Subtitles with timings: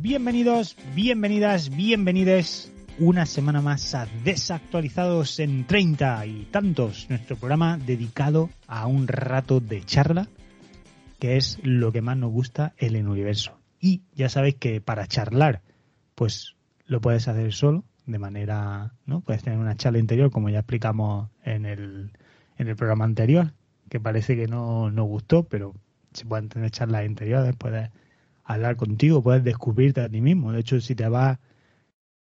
[0.00, 8.48] bienvenidos, bienvenidas, bienvenides una semana más a Desactualizados en 30 y tantos, nuestro programa dedicado
[8.68, 10.28] a un rato de charla,
[11.18, 13.58] que es lo que más nos gusta en el universo.
[13.78, 15.60] Y ya sabéis que para charlar,
[16.14, 16.56] pues
[16.86, 19.20] lo puedes hacer solo, de manera, ¿no?
[19.20, 22.12] Puedes tener una charla interior, como ya explicamos en el,
[22.56, 23.52] en el programa anterior,
[23.90, 25.74] que parece que no nos gustó, pero
[26.14, 27.54] se pueden tener charlas interiores,
[28.46, 30.52] hablar contigo, puedes descubrirte a ti mismo.
[30.52, 31.38] De hecho, si te vas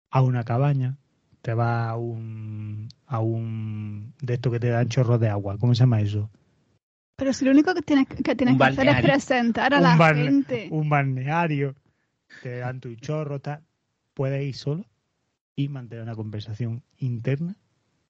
[0.09, 0.97] a una cabaña,
[1.41, 5.75] te vas a un, a un de esto que te dan chorros de agua, ¿cómo
[5.75, 6.29] se llama eso?
[7.17, 9.83] Pero si lo único que tienes que, tienes Un que hacer es presentar a un,
[9.83, 10.67] la gente.
[10.71, 11.75] un balneario,
[12.41, 13.63] te dan tu chorro, tal.
[14.13, 14.85] puedes ir solo
[15.55, 17.55] y mantener una conversación interna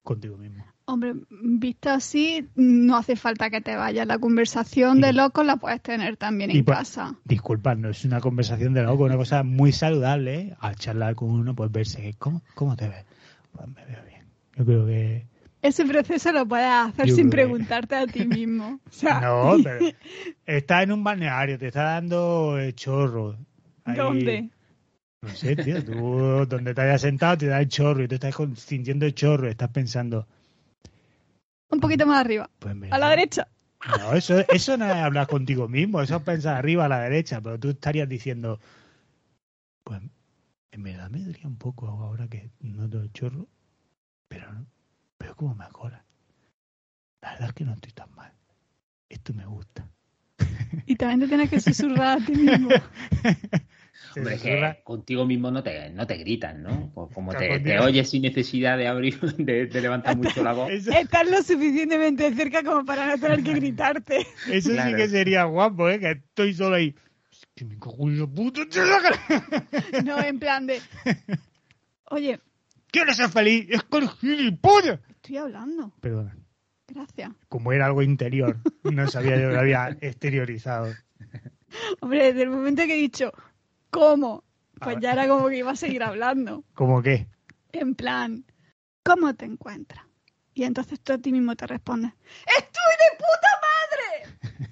[0.08, 0.66] contigo mismo.
[0.86, 4.08] Hombre, visto así, no hace falta que te vayas.
[4.08, 7.16] La conversación de Y- locos la puedes tener también y en pues- casa.
[7.26, 10.56] Disculpad, no es una conversación de loco, una cosa muy saludable, ¿eh?
[10.60, 13.04] Al charlar con uno, pues verse, ¿cómo, cómo te ves?
[13.52, 14.24] Pues me veo bien.
[14.56, 15.26] Yo creo que
[15.62, 18.80] Ese proceso lo puedes hacer Yo sin preguntarte a ti mismo.
[18.90, 19.80] O sea, No, pero
[20.46, 23.36] estás en un balneario, te está dando el chorro.
[23.84, 24.50] Ahí- ¿Dónde?
[25.22, 28.36] No sé, tío, tú donde te hayas sentado te da el chorro y tú estás
[28.56, 30.28] sintiendo el chorro y estás pensando,
[31.70, 32.50] Un poquito más arriba.
[32.60, 33.48] pues A la derecha.
[33.88, 37.42] No, eso, eso no es hablar contigo mismo, eso es pensar arriba a la derecha,
[37.42, 38.60] pero tú estarías diciendo,
[39.84, 40.02] pues
[40.72, 43.48] en verdad me daría un poco ahora que noto el chorro,
[44.28, 44.66] pero no,
[45.18, 46.06] pero como mejora.
[47.22, 48.34] La verdad es que no estoy tan mal.
[49.10, 49.88] Esto me gusta.
[50.86, 52.70] Y también te tienes que susurrar a ti mismo.
[54.14, 56.92] Se Hombre, es que contigo mismo no te, no te gritan, ¿no?
[56.94, 60.70] Pues como te, te oyes sin necesidad de abrir, de, de levantar mucho la voz.
[60.72, 64.26] Eso, Estás lo suficientemente cerca como para no tener que gritarte.
[64.50, 66.00] eso sí que sería guapo, ¿eh?
[66.00, 66.96] Que estoy solo ahí.
[67.32, 70.04] Es que me cago en la puta, tío, la cara.
[70.04, 70.80] No, en plan de.
[72.10, 72.40] Oye,
[72.90, 73.68] ¿Quieres ser feliz?
[73.70, 75.00] Es con gilipollas.
[75.10, 75.92] estoy hablando.
[76.00, 76.36] Perdona.
[76.88, 77.32] Gracias.
[77.50, 80.94] como era algo interior, no sabía yo que lo había exteriorizado.
[82.00, 83.34] Hombre, desde el momento que he dicho,
[83.90, 84.44] ¿cómo?
[84.80, 86.64] Pues ya era como que iba a seguir hablando.
[86.74, 87.28] ¿Cómo qué?
[87.72, 88.46] En plan,
[89.04, 90.06] ¿cómo te encuentras?
[90.54, 92.12] Y entonces tú a ti mismo te respondes,
[92.46, 93.50] ¡Estoy de puta
[94.52, 94.68] madre!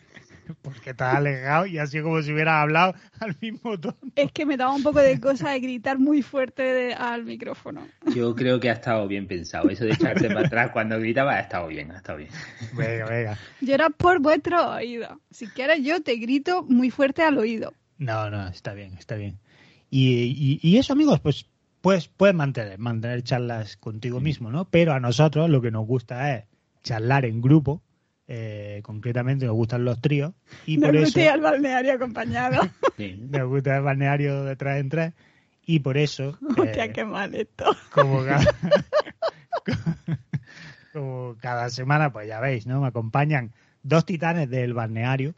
[0.62, 3.98] Porque estás alejado y así como si hubieras hablado al mismo tono.
[4.16, 7.88] Es que me daba un poco de cosa de gritar muy fuerte de- al micrófono.
[8.14, 9.70] Yo creo que ha estado bien pensado.
[9.70, 12.30] Eso de echarse para atrás cuando gritaba ha estado bien, ha estado bien.
[12.78, 13.38] Venga, venga.
[13.62, 15.20] Yo era por vuestro oído.
[15.32, 17.74] Si quieres yo te grito muy fuerte al oído.
[17.98, 19.40] No, no, está bien, está bien.
[19.90, 21.46] Y, y- y eso, amigos, pues,
[21.82, 24.66] pues puedes mantener, mantener charlas contigo mismo, ¿no?
[24.70, 26.44] Pero a nosotros lo que nos gusta es
[26.84, 27.82] charlar en grupo.
[28.28, 30.34] eh, concretamente nos gustan los tríos.
[30.66, 31.20] Y No por me eso...
[31.32, 32.60] al balneario acompañado.
[32.98, 33.16] Sí.
[33.30, 35.14] Nos gusta el balneario de tres en tres.
[35.66, 36.38] Y por eso...
[36.58, 37.66] Hostia, eh, qué mal esto.
[37.94, 38.46] como cada,
[40.94, 42.82] como cada semana, pues ya veis, ¿no?
[42.82, 43.52] Me acompañan
[43.84, 45.36] dos titanes del balneario.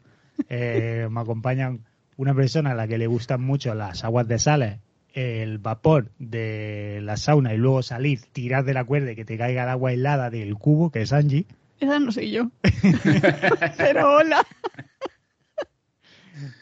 [0.48, 1.84] Eh, me acompañan
[2.18, 4.80] una persona a la que le gustan mucho las aguas de sales,
[5.14, 9.38] el vapor de la sauna y luego salir, tirar de la cuerda y que te
[9.38, 11.46] caiga el agua helada del cubo, que es Angie.
[11.78, 12.50] Esa no soy yo.
[13.78, 14.44] Pero hola.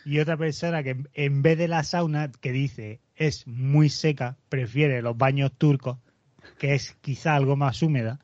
[0.05, 5.01] Y otra persona que en vez de la sauna, que dice es muy seca, prefiere
[5.01, 5.97] los baños turcos,
[6.59, 8.21] que es quizá algo más húmeda,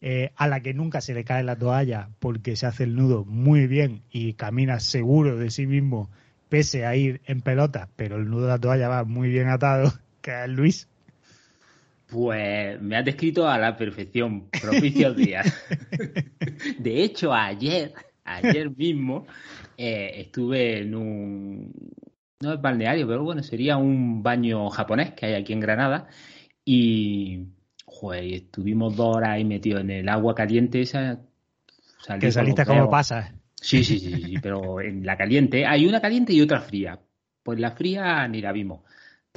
[0.00, 3.24] eh, a la que nunca se le cae la toalla porque se hace el nudo
[3.24, 6.08] muy bien y camina seguro de sí mismo,
[6.48, 9.92] pese a ir en pelota, pero el nudo de la toalla va muy bien atado,
[10.22, 10.88] que es Luis.
[12.08, 15.46] Pues me has descrito a la perfección, propicios días.
[16.78, 17.92] De hecho, ayer,
[18.24, 19.26] ayer mismo,
[19.76, 21.72] eh, estuve en un,
[22.40, 26.08] no es balneario, pero bueno, sería un baño japonés que hay aquí en Granada.
[26.64, 27.48] Y
[27.90, 31.18] Joder, estuvimos dos horas ahí metidos en el agua caliente esa.
[32.20, 33.24] Que saliste como dedos.
[33.60, 35.66] Sí, sí, sí, sí, pero en la caliente.
[35.66, 37.00] Hay una caliente y otra fría.
[37.42, 38.82] Pues la fría ni la vimos.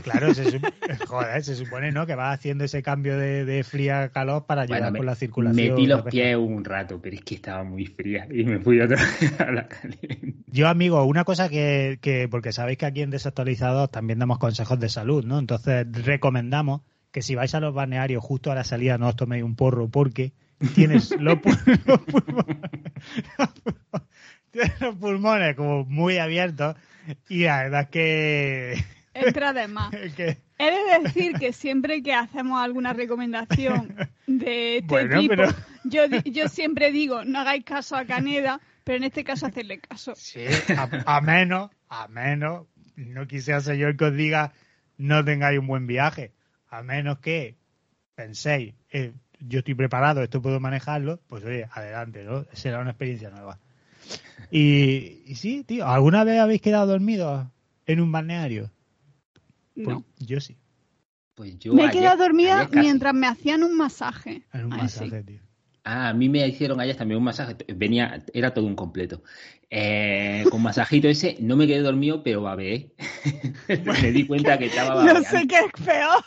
[0.02, 0.68] Claro, se, sup-
[1.08, 2.06] joder, se supone, ¿no?
[2.08, 5.16] Que vas haciendo ese cambio de, de fría a calor para ayudar Bueno, con la
[5.16, 5.74] circulación.
[5.74, 8.98] Metí los pies un rato, pero es que estaba muy fría y me fui otra
[8.98, 10.38] vez a la caliente.
[10.46, 14.80] Yo, amigo, una cosa que, que, porque sabéis que aquí en Desactualizados también damos consejos
[14.80, 15.40] de salud, ¿no?
[15.40, 16.82] Entonces, recomendamos
[17.12, 19.90] que si vais a los balnearios justo a la salida no os toméis un porro
[19.90, 20.34] porque
[20.76, 22.82] tienes los, pu- los pulmones,
[24.82, 26.76] los pulmones como muy abiertos
[27.30, 29.92] y la verdad es que, Entra de más.
[30.16, 33.96] que He de decir que siempre que hacemos alguna recomendación
[34.28, 35.50] de este Bueno, tipo, pero-
[35.84, 40.14] yo, yo siempre digo, no hagáis caso a Caneda, pero en este caso hacerle caso.
[40.16, 40.46] Sí,
[40.78, 44.54] a, a menos, a menos, no quisiera ser yo el que os diga
[44.98, 46.32] no tengáis un buen viaje,
[46.70, 47.58] a menos que
[48.14, 52.46] penséis, eh, yo estoy preparado, esto puedo manejarlo, pues oye, adelante, ¿no?
[52.54, 53.60] Será una experiencia nueva.
[54.50, 57.48] Y, y sí, tío, ¿alguna vez habéis quedado dormidos
[57.86, 58.72] en un balneario?
[59.76, 60.04] Pues No.
[60.20, 60.58] yo sí,
[61.36, 64.44] Pues yo Me he quedado dormida mientras me hacían un masaje.
[64.54, 65.00] en un Ay, sí.
[65.00, 65.40] masaje, tío.
[65.84, 67.56] Ah, a mí me hicieron ayer también un masaje.
[67.76, 69.24] Venía, era todo un completo.
[69.70, 72.92] Eh, con masajito ese, no me quedé dormido, pero babeé.
[74.02, 75.30] me di cuenta que estaba No babeando.
[75.30, 76.24] sé qué es peor.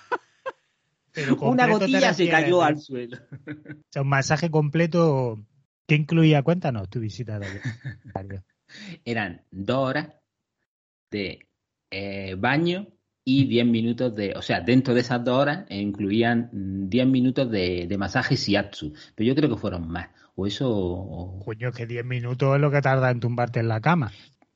[1.14, 3.16] Pero Una gotilla se cayó al suelo.
[3.46, 5.42] O sea, un masaje completo,
[5.86, 6.42] ¿qué incluía?
[6.42, 7.38] Cuéntanos tu visita.
[9.04, 10.08] Eran dos horas
[11.10, 11.46] de
[11.90, 12.88] eh, baño
[13.24, 17.50] y 10 minutos de, o sea, dentro de esas dos horas incluían mm, 10 minutos
[17.50, 20.08] de, de masaje shiatsu, pero yo creo que fueron más.
[20.36, 23.80] O eso, o- Coño, que 10 minutos es lo que tarda en tumbarte en la
[23.80, 24.10] cama.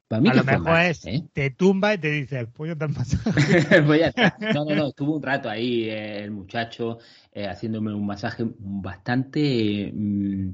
[0.09, 1.29] Para mí a lo mejor más, es, ¿eh?
[1.35, 3.23] te tumba y te dice, el pollo te han pasado.
[3.87, 4.37] Pues ya está.
[4.55, 6.99] No, no, no, estuvo un rato ahí eh, el muchacho
[7.33, 10.49] eh, haciéndome un masaje bastante mm,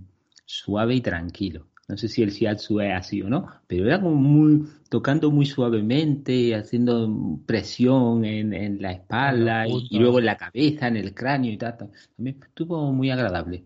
[0.45, 1.69] suave y tranquilo.
[1.87, 5.47] No sé si el shiatsu es así o no, pero era como muy tocando muy
[5.47, 11.15] suavemente, haciendo presión en, en la espalda y, y luego en la cabeza, en el
[11.15, 11.77] cráneo y tal.
[12.17, 13.65] También estuvo muy agradable.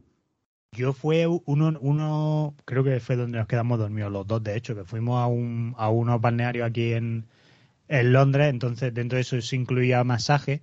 [0.72, 4.74] Yo fue uno, uno, creo que fue donde nos quedamos dormidos los dos, de hecho,
[4.74, 7.26] que fuimos a, un, a unos balnearios aquí en,
[7.88, 10.62] en Londres, entonces dentro de eso se incluía masaje.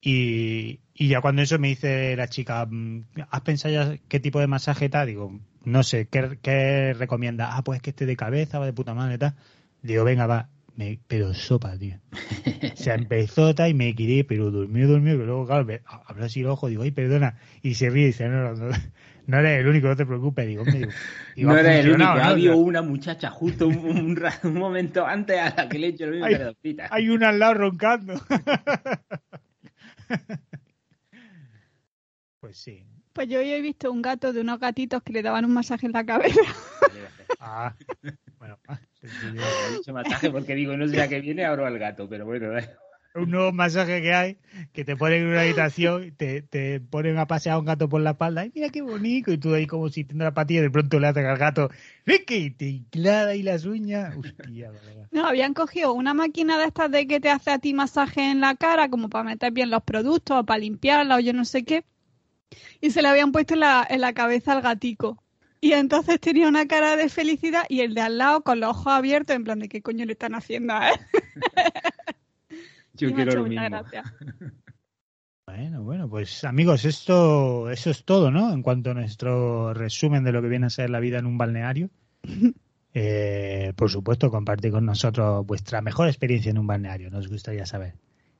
[0.00, 4.40] Y, y ya cuando eso me dice la chica, mm, ¿has pensado ya qué tipo
[4.40, 5.06] de masaje tal?
[5.06, 7.56] Digo, no sé, ¿qué, qué recomienda?
[7.56, 9.34] Ah, pues que esté de cabeza, va de puta madre tal.
[9.82, 10.48] Digo, venga, va.
[10.74, 11.96] Me- pero sopa, tío.
[12.74, 16.40] Se empezó tal y me quedé, pero durmió, durmió, que luego, claro, me abro así
[16.40, 17.36] el ojo, digo, ay, perdona.
[17.62, 18.74] Y se ríe y dice, no, no, no,
[19.26, 20.46] no eres el único, no te preocupes.
[20.46, 20.90] Digo, digo,
[21.36, 22.30] no era el único, funcionado, ha ¿no?
[22.30, 26.12] habido una muchacha justo un, un momento antes a la que le he hecho lo
[26.12, 26.88] mismo Ay, que la doctrina.
[26.90, 28.14] Hay una al lado roncando.
[32.40, 32.86] pues sí.
[33.12, 35.92] Pues yo he visto un gato de unos gatitos que le daban un masaje en
[35.92, 36.40] la cabeza.
[37.44, 37.74] Ah,
[38.42, 38.80] bueno, ah,
[39.78, 42.48] hecho masaje porque digo, no sé a qué viene, abro al gato, pero bueno,
[43.14, 44.38] un nuevo masaje que hay,
[44.72, 47.88] que te ponen en una habitación, y te, te ponen a pasear a un gato
[47.88, 50.58] por la espalda, y mira qué bonito, y tú ahí como si tendrá la patilla,
[50.58, 51.70] y de pronto le hacen al gato,
[52.04, 52.34] ¡Ricky!
[52.34, 54.16] Y te clava ahí las uñas.
[54.16, 55.06] Hostia, la verdad.
[55.12, 58.40] No, habían cogido una máquina de estas de que te hace a ti masaje en
[58.40, 61.64] la cara, como para meter bien los productos o para limpiarla o yo no sé
[61.64, 61.84] qué.
[62.80, 65.22] Y se le habían puesto en la, en la cabeza al gatico.
[65.64, 68.88] Y entonces tenía una cara de felicidad y el de al lado con los ojos
[68.88, 70.94] abiertos en plan de qué coño le están haciendo a él.
[72.94, 73.64] Yo Y quiero lo mismo.
[73.68, 74.02] gracia.
[75.44, 78.52] Bueno, bueno, pues amigos, esto, eso es todo, ¿no?
[78.52, 81.38] En cuanto a nuestro resumen de lo que viene a ser la vida en un
[81.38, 81.90] balneario.
[82.94, 87.94] Eh, por supuesto, compartir con nosotros vuestra mejor experiencia en un balneario, nos gustaría saber.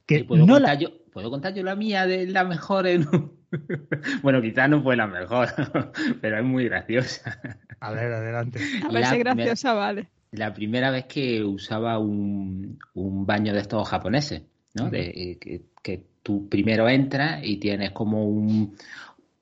[0.04, 3.08] Que ¿Puedo, no contar la- yo, ¿Puedo contar yo la mía de la mejor en
[3.08, 3.32] un-
[4.22, 5.48] bueno, quizás no fue la mejor,
[6.20, 7.40] pero es muy graciosa.
[7.80, 8.58] A ver, adelante.
[8.86, 10.08] A ver La- si graciosa vale.
[10.32, 14.42] La primera vez que usaba un, un baño de estos japoneses,
[14.74, 14.88] ¿no?
[14.88, 18.74] De, eh, que, que tú primero entras y tienes como un,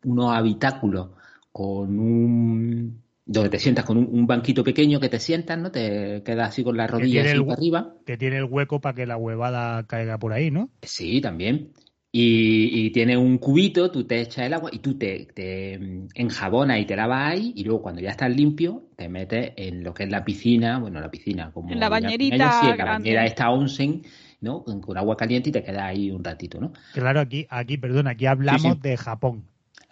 [0.05, 1.11] unos habitáculos
[1.53, 3.03] con un...
[3.25, 5.71] donde te sientas con un, un banquito pequeño que te sientas, ¿no?
[5.71, 7.95] Te quedas así con las rodillas tiene así el para hu- arriba.
[8.05, 10.71] Que tiene el hueco para que la huevada caiga por ahí, ¿no?
[10.83, 11.73] Sí, también.
[12.13, 16.09] Y, y tiene un cubito, tú te echas el agua y tú te, te mm,
[16.15, 19.95] enjabonas y te lavas ahí y luego cuando ya estás limpio te metes en lo
[19.95, 21.71] que es la piscina, bueno, la piscina como...
[21.73, 24.03] En la bañerita ellos, sí, en la bañera esta onsen,
[24.41, 24.65] ¿no?
[24.65, 26.73] Con, con agua caliente y te quedas ahí un ratito, ¿no?
[26.93, 28.89] Claro, aquí, aquí, perdón, aquí hablamos Sí, sí.
[28.89, 29.45] de Japón.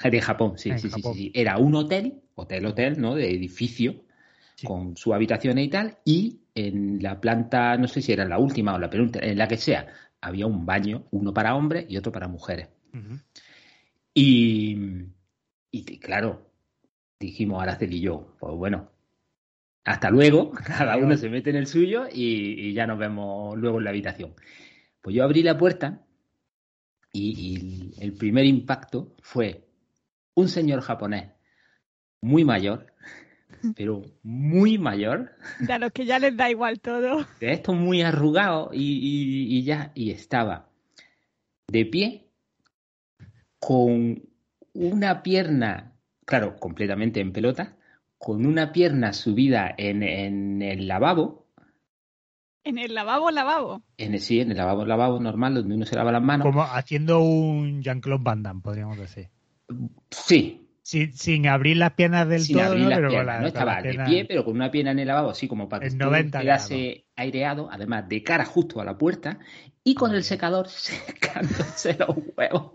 [0.02, 1.14] De Japón, sí, sí, sí, Japón.
[1.14, 1.32] sí, sí.
[1.34, 3.14] Era un hotel, hotel, hotel, ¿no?
[3.14, 4.04] De edificio
[4.54, 4.66] Sí.
[4.66, 8.74] con su habitación y tal y en la planta, no sé si era la última
[8.74, 9.86] o la penúltima, en la que sea,
[10.20, 12.68] había un baño, uno para hombres y otro para mujeres.
[14.14, 14.76] Y,
[15.70, 16.50] y claro,
[17.20, 18.90] dijimos Araceli y yo, pues bueno,
[19.84, 23.78] hasta luego, cada uno se mete en el suyo y, y ya nos vemos luego
[23.78, 24.34] en la habitación.
[25.00, 26.04] Pues yo abrí la puerta
[27.12, 29.68] y, y el primer impacto fue
[30.34, 31.30] un señor japonés
[32.20, 32.92] muy mayor,
[33.76, 37.24] pero muy mayor, De a los que ya les da igual todo.
[37.40, 40.68] de estos muy arrugados y, y- y ya, y estaba
[41.68, 42.28] de pie
[43.58, 44.22] con
[44.74, 45.92] una pierna,
[46.24, 47.76] claro, completamente en pelota,
[48.18, 51.46] con una pierna subida en, en el lavabo,
[52.64, 53.82] En el lavabo, lavabo.
[53.96, 56.44] en el, sí, en el lavabo, lavabo normal, donde uno se lava las manos.
[56.46, 59.28] Como haciendo un Jean-Claude Van Damme, podríamos decir.
[60.10, 62.88] Sí, Sin, sin abrir las piernas del sin todo, abrir ¿no?
[62.88, 63.46] las pero piernas, la, ¿no?
[63.48, 65.92] Estaba la de pie, pero con una pierna en el lavabo, así como para que
[65.92, 69.38] En todo 90 quedase aireado, además de cara justo a la puerta,
[69.84, 72.72] y con el secador secándose los huevos.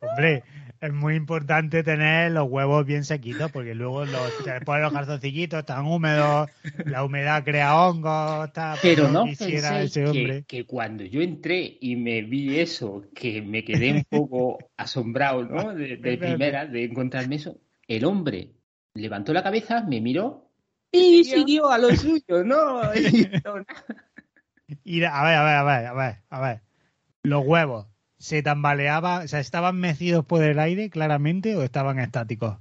[0.00, 0.42] Hombre,
[0.80, 5.86] es muy importante tener los huevos bien sequitos porque luego los, después los calzoncillitos están
[5.86, 6.50] húmedos,
[6.84, 10.44] la humedad crea hongos, está, Pero pues, no quisiera penséis ese hombre.
[10.44, 15.44] que, que cuando yo entré y me vi eso, que me quedé un poco asombrado,
[15.44, 15.74] ¿no?
[15.74, 18.52] De, primera, de encontrarme eso, el hombre
[18.94, 20.50] levantó la cabeza, me miró
[20.92, 21.70] y Siguió.
[21.70, 22.80] a lo suyo, ¿no?
[24.84, 26.60] Y a ver, a ver, a ver, a ver, a ver.
[27.22, 27.86] Los huevos,
[28.24, 32.56] ¿se tambaleaban, o sea, estaban mecidos por el aire claramente o estaban estáticos?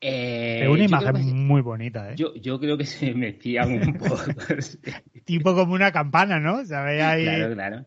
[0.00, 2.16] eh, es una imagen que- muy bonita, ¿eh?
[2.16, 4.16] Yo, yo creo que se mecían un poco.
[5.24, 6.64] Tipo como una campana, ¿no?
[6.66, 7.02] ¿Sabéis?
[7.02, 7.86] Ahí claro, claro.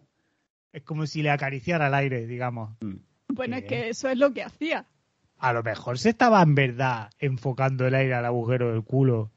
[0.71, 2.77] es como si le acariciara el aire, digamos.
[3.27, 4.85] Bueno, es que eso es lo que hacía.
[5.39, 9.29] A lo mejor se estaba en verdad enfocando el aire al agujero del culo.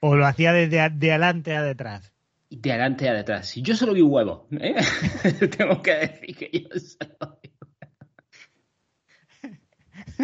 [0.00, 2.11] O lo hacía desde de adelante a detrás.
[2.52, 3.48] Y de adelante a detrás.
[3.48, 4.74] Si yo solo vi huevos, ¿eh?
[5.56, 7.50] tengo que decir que yo solo vi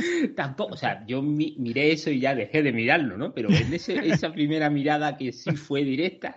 [0.04, 0.34] huevos.
[0.36, 3.32] Tampoco, o sea, yo mi- miré eso y ya dejé de mirarlo, ¿no?
[3.32, 6.36] Pero en ese- esa primera mirada que sí fue directa,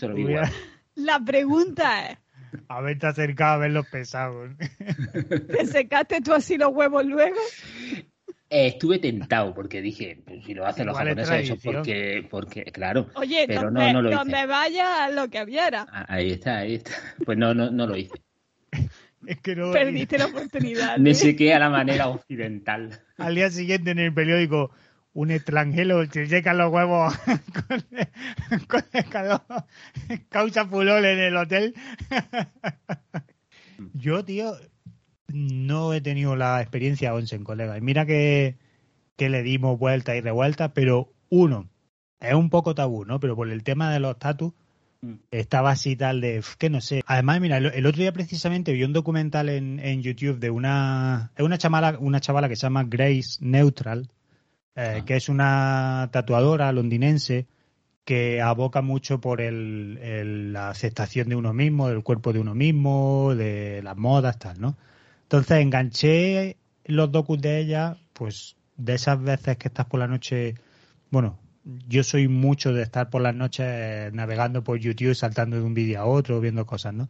[0.00, 0.50] solo vi huevos.
[0.96, 2.18] La pregunta es,
[2.68, 4.50] Haberte acercado a ver los pesados.
[5.48, 7.38] ¿te secaste tú así los huevos luego?
[8.54, 13.08] Eh, estuve tentado porque dije, pues, si lo hacen los japoneses, eso porque, porque, claro.
[13.16, 14.18] Oye, Pero no, donde, no lo hice.
[14.18, 15.84] donde vaya, lo que viera.
[15.90, 16.92] Ah, Ahí está, ahí está.
[17.24, 18.14] Pues no, no, no lo hice.
[19.26, 19.72] Es que no.
[19.72, 20.98] Perdiste la oportunidad.
[20.98, 21.14] Me ¿eh?
[21.14, 23.02] sequé a la manera occidental.
[23.16, 24.70] Al día siguiente en el periódico,
[25.14, 27.12] un extranjero se seca los huevos
[27.68, 27.84] con,
[28.68, 29.42] con el calor.
[30.28, 31.74] Causa furor en el hotel.
[33.94, 34.54] Yo, tío,
[35.28, 37.76] no he tenido la experiencia onsen, colega.
[37.76, 38.56] Y mira que,
[39.16, 41.68] que le dimos vueltas y revueltas, pero uno,
[42.20, 43.20] es un poco tabú, ¿no?
[43.20, 44.52] Pero por el tema de los tatus,
[45.02, 45.16] Mm.
[45.32, 47.02] estaba así tal de, que no sé.
[47.06, 51.30] Además, mira, el, el otro día precisamente vi un documental en, en YouTube de una,
[51.36, 54.08] es una chavala, una chavala que se llama Grace Neutral,
[54.76, 55.04] eh, Ah.
[55.04, 57.46] que es una tatuadora londinense
[58.06, 62.54] que aboca mucho por el, el- la aceptación de uno mismo, del cuerpo de uno
[62.54, 64.74] mismo, de las modas, tal, ¿no?
[65.34, 70.54] Entonces enganché los docus de ella, pues de esas veces que estás por la noche,
[71.10, 71.40] bueno,
[71.88, 76.00] yo soy mucho de estar por las noches navegando por YouTube, saltando de un vídeo
[76.00, 77.08] a otro, viendo cosas, ¿no?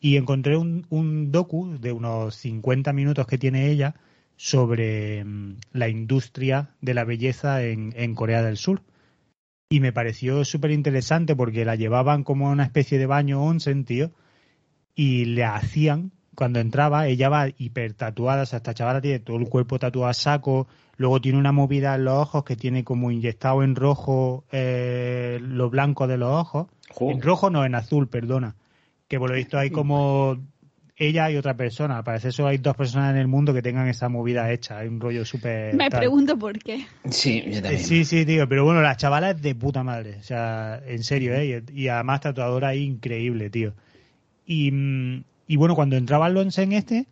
[0.00, 3.94] Y encontré un, un docu de unos 50 minutos que tiene ella
[4.36, 8.80] sobre mm, la industria de la belleza en, en Corea del Sur.
[9.68, 14.12] Y me pareció súper interesante porque la llevaban como una especie de baño onsen, tío,
[14.94, 19.36] y le hacían, cuando entraba, ella va hiper tatuada, o sea, esta chavala tiene todo
[19.36, 20.66] el cuerpo tatuado a saco,
[20.96, 25.68] luego tiene una movida en los ojos que tiene como inyectado en rojo eh, lo
[25.68, 26.68] blanco de los ojos.
[26.88, 27.10] Jo.
[27.10, 28.56] En rojo no, en azul, perdona.
[29.06, 30.38] Que por lo visto hay como
[30.96, 31.98] ella y otra persona.
[31.98, 34.78] Al parecer solo hay dos personas en el mundo que tengan esa movida hecha.
[34.78, 35.74] Hay un rollo súper...
[35.74, 36.00] Me tal.
[36.00, 36.86] pregunto por qué.
[37.10, 37.84] Sí, yo también.
[37.84, 38.48] Sí, sí, tío.
[38.48, 40.16] Pero bueno, la chavala es de puta madre.
[40.18, 41.62] O sea, en serio, ¿eh?
[41.70, 43.74] Y, y además tatuadora increíble, tío.
[44.46, 47.08] Y, mm, y bueno, cuando entraba al onsen este,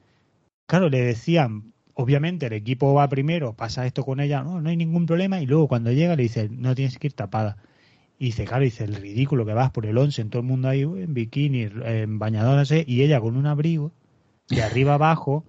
[0.66, 4.76] claro, le decían, obviamente el equipo va primero, pasa esto con ella, no, no hay
[4.76, 5.40] ningún problema.
[5.40, 7.56] Y luego cuando llega le dice, no tienes que ir tapada.
[8.16, 10.82] Y dice, claro, dice, el ridículo que vas por el onsen, todo el mundo ahí
[10.82, 13.90] en bikini, en bañador, no sé, y ella con un abrigo,
[14.48, 15.44] de arriba abajo,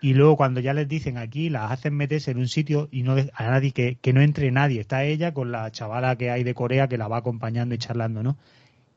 [0.00, 3.12] y luego cuando ya les dicen aquí, las hacen meterse en un sitio y no
[3.12, 4.80] a nadie, que, que no entre nadie.
[4.80, 8.24] Está ella con la chavala que hay de Corea que la va acompañando y charlando,
[8.24, 8.36] ¿no?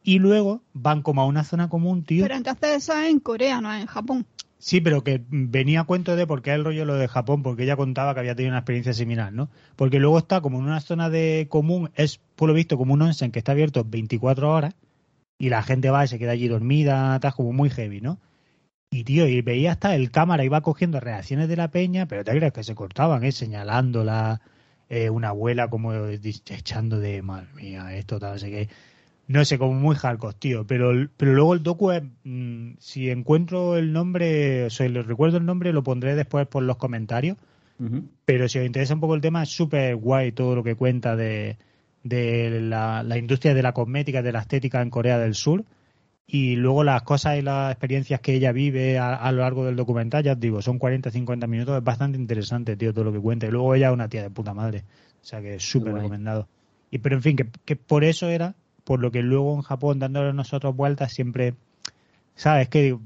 [0.06, 2.24] Y luego van como a una zona común, tío.
[2.24, 4.28] Pero entonces eso es en Corea, no es en Japón.
[4.60, 7.64] Sí, pero que venía a cuento de por qué el rollo lo de Japón, porque
[7.64, 9.50] ella contaba que había tenido una experiencia similar, ¿no?
[9.76, 13.02] Porque luego está como en una zona de común, es por lo visto como un
[13.02, 14.76] onsen que está abierto 24 horas
[15.40, 18.20] y la gente va y se queda allí dormida, está como muy heavy, ¿no?
[18.92, 22.32] Y tío, y veía hasta el cámara, iba cogiendo reacciones de la peña, pero te
[22.32, 23.32] crees que se cortaban, ¿eh?
[23.32, 24.42] Señalándola,
[24.88, 28.70] eh, una abuela como echando de, madre mía, esto, tal, sé qué.
[29.28, 30.68] No sé, como muy hardcore, tío.
[30.68, 35.38] Pero, pero luego el docu es, mm, si encuentro el nombre, o sea, le recuerdo
[35.38, 37.38] el nombre, lo pondré después por los comentarios.
[38.24, 41.18] Pero si os interesa un poco el tema, es súper guay todo lo que cuenta
[41.18, 41.58] de,
[42.04, 45.66] de la, la industria de la cosmética, de la estética en Corea del Sur.
[46.28, 49.76] Y luego las cosas y las experiencias que ella vive a, a lo largo del
[49.76, 53.46] documental, ya os digo, son 40-50 minutos, es bastante interesante, tío, todo lo que cuenta.
[53.46, 54.86] Y luego ella es una tía de puta madre,
[55.22, 56.48] o sea que es súper recomendado.
[56.90, 60.00] Y pero en fin, que, que por eso era, por lo que luego en Japón,
[60.00, 61.56] dándole nosotros vueltas, siempre,
[62.36, 62.70] ¿sabes?
[62.70, 62.98] Que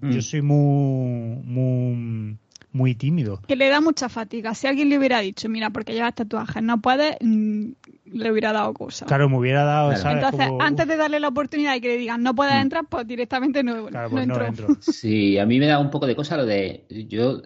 [0.00, 0.10] Mm.
[0.12, 2.36] yo soy muy, muy,
[2.72, 3.40] muy tímido.
[3.48, 4.54] Que le da mucha fatiga.
[4.54, 7.70] Si alguien le hubiera dicho, mira, porque llevas tatuajes, no puedes, mm,
[8.04, 9.06] le hubiera dado cosa.
[9.06, 10.02] Claro, me hubiera dado, Claro.
[10.02, 10.22] ¿sabes?
[10.24, 12.60] Entonces, Como- antes de darle la oportunidad y que le digan, no puedes Mm.
[12.60, 14.68] entrar, pues directamente no, Claro, no pues no entro.
[14.80, 16.84] Sí, a mí me da un poco de cosa lo de.
[17.08, 17.42] Yo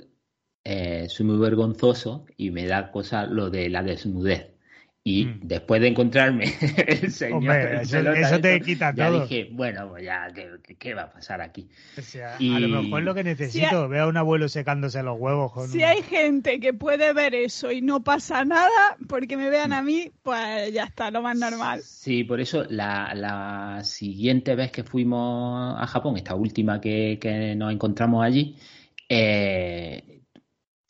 [0.64, 4.51] eh, soy muy vergonzoso y me da cosa lo de la desnudez.
[5.04, 5.40] Y Mm.
[5.42, 6.44] después de encontrarme
[6.86, 7.38] el señor.
[7.38, 9.22] Hombre, eso- pelota eso te esto, quita ya todo.
[9.22, 11.68] dije, bueno, pues ya, ¿qué, qué- va a pasar aquí?
[11.98, 15.02] O sea, Y- A lo mejor es lo que necesito, veo a un abuelo secándose
[15.02, 15.50] los huevos.
[15.52, 19.72] Con Si hay gente que puede ver eso y no pasa nada, porque me vean
[19.72, 21.80] a mí, pues ya está, lo más normal.
[21.82, 27.56] Sí, por eso la, la siguiente vez que fuimos a Japón, esta última que, que
[27.56, 28.54] nos encontramos allí,
[29.08, 30.20] eh,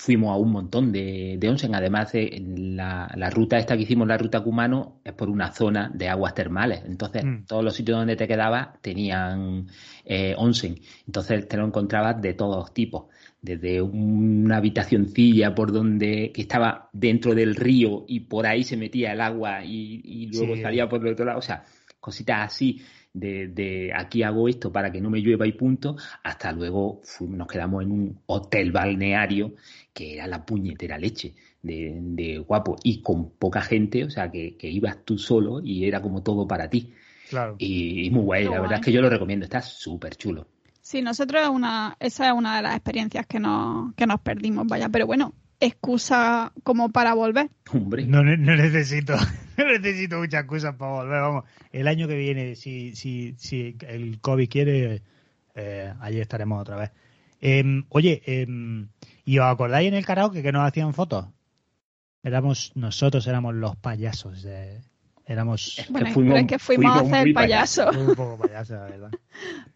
[0.05, 1.75] fuimos a un montón de, de onsen.
[1.77, 2.43] Además, de
[2.75, 6.35] la, la ruta esta que hicimos, la ruta Kumano, es por una zona de aguas
[6.35, 6.83] termales.
[6.87, 7.45] Entonces, Mm.
[7.47, 9.69] todos los sitios donde te quedabas tenían
[10.05, 10.75] eh, onsen.
[11.07, 13.05] Entonces, te lo encontrabas de todos tipos.
[13.41, 19.13] Desde una habitacioncilla por donde que estaba dentro del río y por ahí se metía
[19.13, 20.63] el agua y, y luego Sí.
[20.63, 21.39] salía por el otro lado.
[21.39, 21.63] O sea,
[22.01, 22.81] cositas así.
[23.15, 27.47] De, de aquí hago esto para que no me llueva y punto, hasta luego nos
[27.47, 29.53] quedamos en un hotel balneario
[29.93, 34.57] que era la puñetera leche de, de guapo y con poca gente, o sea, que,
[34.57, 36.93] que ibas tú solo y era como todo para ti.
[37.29, 37.57] Claro.
[37.59, 40.47] Y, y muy guay, Qué la verdad es que yo lo recomiendo, está súper chulo.
[40.81, 44.89] Sí, nosotros una, esa es una de las experiencias que nos, que nos perdimos, vaya,
[44.89, 47.51] pero bueno, excusa como para volver.
[47.73, 49.15] Hombre, No, no necesito,
[49.57, 51.21] no necesito muchas excusas para volver.
[51.21, 55.03] Vamos, el año que viene, si, si, si el COVID quiere,
[55.55, 56.91] eh, allí estaremos otra vez.
[57.43, 58.89] Em, oye, em,
[59.25, 61.27] ¿y os acordáis en el karaoke que nos hacían fotos?
[62.23, 64.43] Éramos, nosotros éramos los payasos.
[64.45, 64.81] De,
[65.27, 67.91] éramos Bueno, que fuimos- es que fuimos, a fuimos hacer payaso.
[67.91, 69.11] un poco payasos, la verdad.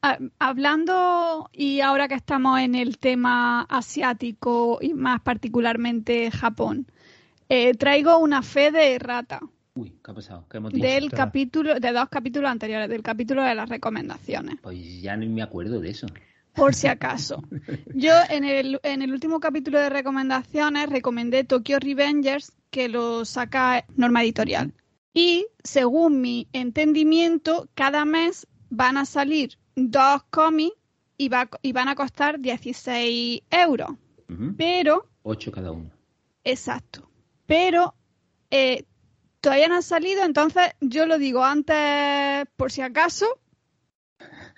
[0.03, 6.87] Ah, Hablando, y ahora que estamos en el tema asiático y más particularmente Japón,
[7.49, 9.41] eh, traigo una fe de rata
[9.75, 10.47] uy, ¿qué ha pasado?
[10.49, 10.87] ¿Qué hemos dicho?
[10.87, 15.43] del capítulo, de dos capítulos anteriores, del capítulo de las recomendaciones, Pues ya ni me
[15.43, 16.07] acuerdo de eso.
[16.57, 17.43] Por si acaso.
[17.95, 23.85] Yo en el, en el último capítulo de recomendaciones recomendé Tokyo Revengers, que lo saca
[23.97, 24.73] Norma Editorial.
[25.15, 30.77] Y según mi entendimiento, cada mes van a salir dos cómics
[31.19, 33.91] y, va- y van a costar 16 euros.
[34.59, 35.91] Pero, Ocho cada uno.
[36.45, 37.09] exacto,
[37.47, 37.95] pero
[38.51, 38.85] eh,
[39.41, 43.27] todavía no han salido, entonces yo lo digo antes por si acaso.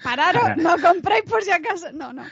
[0.03, 1.93] Pararos, no compréis por si acaso.
[1.93, 2.25] No, no.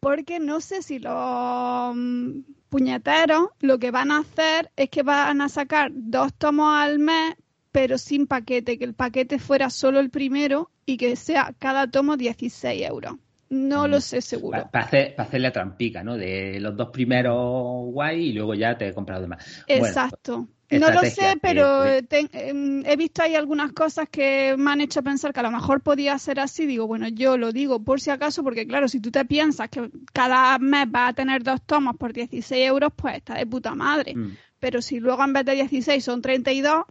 [0.00, 5.40] Porque no sé si los mm, puñeteros lo que van a hacer es que van
[5.42, 7.34] a sacar dos tomos al mes,
[7.70, 12.16] pero sin paquete, que el paquete fuera solo el primero y que sea cada tomo
[12.16, 13.16] 16 euros.
[13.50, 14.68] No lo sé seguro.
[14.70, 16.16] Para hacer, pa hacer la trampica, ¿no?
[16.16, 19.64] De los dos primeros guay y luego ya te compras los demás.
[19.66, 20.48] Bueno, Exacto.
[20.78, 25.02] No lo sé, pero que- em, he visto ahí algunas cosas que me han hecho
[25.02, 26.66] pensar que a lo mejor podía ser así.
[26.66, 29.90] Digo, bueno, yo lo digo por si acaso, porque claro, si tú te piensas que
[30.12, 34.14] cada mes vas a tener dos tomos por 16 euros, pues está de puta madre.
[34.14, 34.36] Mm.
[34.60, 36.84] Pero si luego en vez de 16 son 32,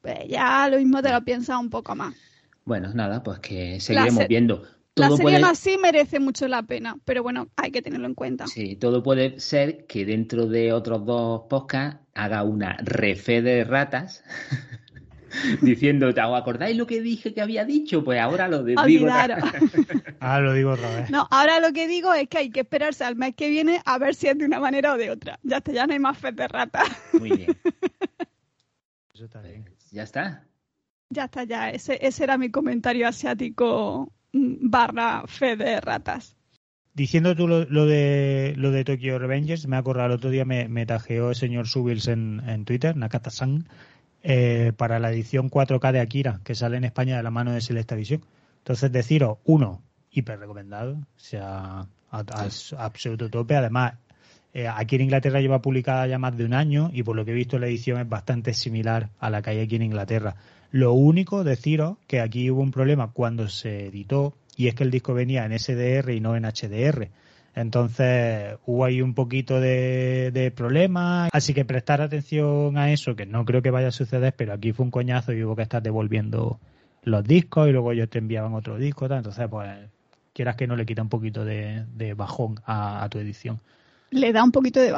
[0.00, 2.14] pues ya lo mismo te lo piensas un poco más.
[2.64, 4.66] Bueno, nada, pues que seguiremos se- viendo.
[4.94, 8.14] La serie puede, más sí merece mucho la pena, pero bueno, hay que tenerlo en
[8.14, 8.46] cuenta.
[8.46, 14.22] sí, todo puede ser que dentro de otros dos podcasts haga una refe de ratas
[15.62, 18.04] diciendo, ¿os acordáis lo que dije que había dicho?
[18.04, 19.06] Pues ahora lo de- digo.
[20.20, 21.10] Ahora lo digo otra vez.
[21.10, 23.98] No, ahora lo que digo es que hay que esperarse al mes que viene a
[23.98, 25.38] ver si es de una manera o de otra.
[25.42, 26.84] Ya está, ya no hay más fe de rata.
[27.18, 27.56] Muy bien,
[29.14, 29.64] Eso está bien.
[29.64, 30.46] pues ya está.
[31.10, 31.70] Ya está, ya.
[31.70, 36.36] Ese, ese era mi comentario asiático barra fe de ratas.
[36.94, 40.44] Diciendo tú lo, lo de lo de Tokyo Revengers, me he acordado el otro día
[40.44, 43.66] me, me tajeó el señor Subils en, en Twitter, Nakata-san,
[44.22, 47.60] eh, para la edición 4K de Akira, que sale en España de la mano de
[47.62, 48.22] Selecta Visión.
[48.58, 50.92] Entonces deciros, uno, hiper recomendado.
[50.96, 51.46] O sea,
[51.80, 53.56] a, a- a absoluto tope.
[53.56, 53.94] Además,
[54.52, 57.30] eh, aquí en Inglaterra lleva publicada ya más de un año y por lo que
[57.30, 60.36] he visto la edición es bastante similar a la que hay aquí en Inglaterra.
[60.72, 64.90] Lo único, deciros que aquí hubo un problema cuando se editó y es que el
[64.90, 67.10] disco venía en SDR y no en HDR.
[67.54, 73.26] Entonces hubo ahí un poquito de, de problema, así que prestar atención a eso, que
[73.26, 75.82] no creo que vaya a suceder, pero aquí fue un coñazo y hubo que estar
[75.82, 76.58] devolviendo
[77.04, 79.18] los discos y luego ellos te enviaban otro disco, tal.
[79.18, 79.68] entonces pues
[80.32, 83.60] quieras que no le quita un poquito de, de bajón a, a tu edición.
[84.10, 84.90] Le da un poquito de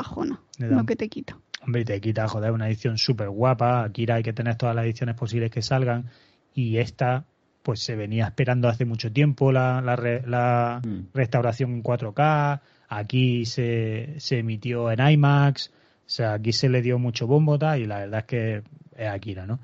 [0.68, 1.36] da lo un- que te quita.
[1.64, 3.84] Hombre, y te quita, joder, una edición súper guapa.
[3.84, 6.06] Aquí hay que tener todas las ediciones posibles que salgan.
[6.54, 7.24] Y esta,
[7.62, 11.06] pues se venía esperando hace mucho tiempo la, la, re- la Mm.
[11.14, 12.60] restauración en 4K.
[12.88, 15.68] Aquí se, se emitió en IMAX.
[15.70, 15.72] O
[16.06, 18.62] sea, aquí se le dio mucho bombo tal, y la verdad es que
[18.96, 19.58] es Akira, ¿no?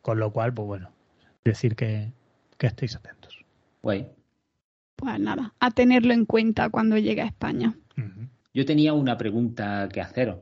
[0.00, 0.90] Con lo cual, pues bueno,
[1.44, 2.12] decir que,
[2.56, 3.44] que estéis atentos.
[3.82, 4.06] Guay.
[4.94, 7.74] Pues nada, a tenerlo en cuenta cuando llegue a España.
[8.54, 10.38] Yo tenía una pregunta que haceros,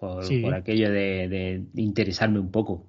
[0.00, 0.40] por, Sí.
[0.40, 2.86] por aquello de, de interesarme un poco.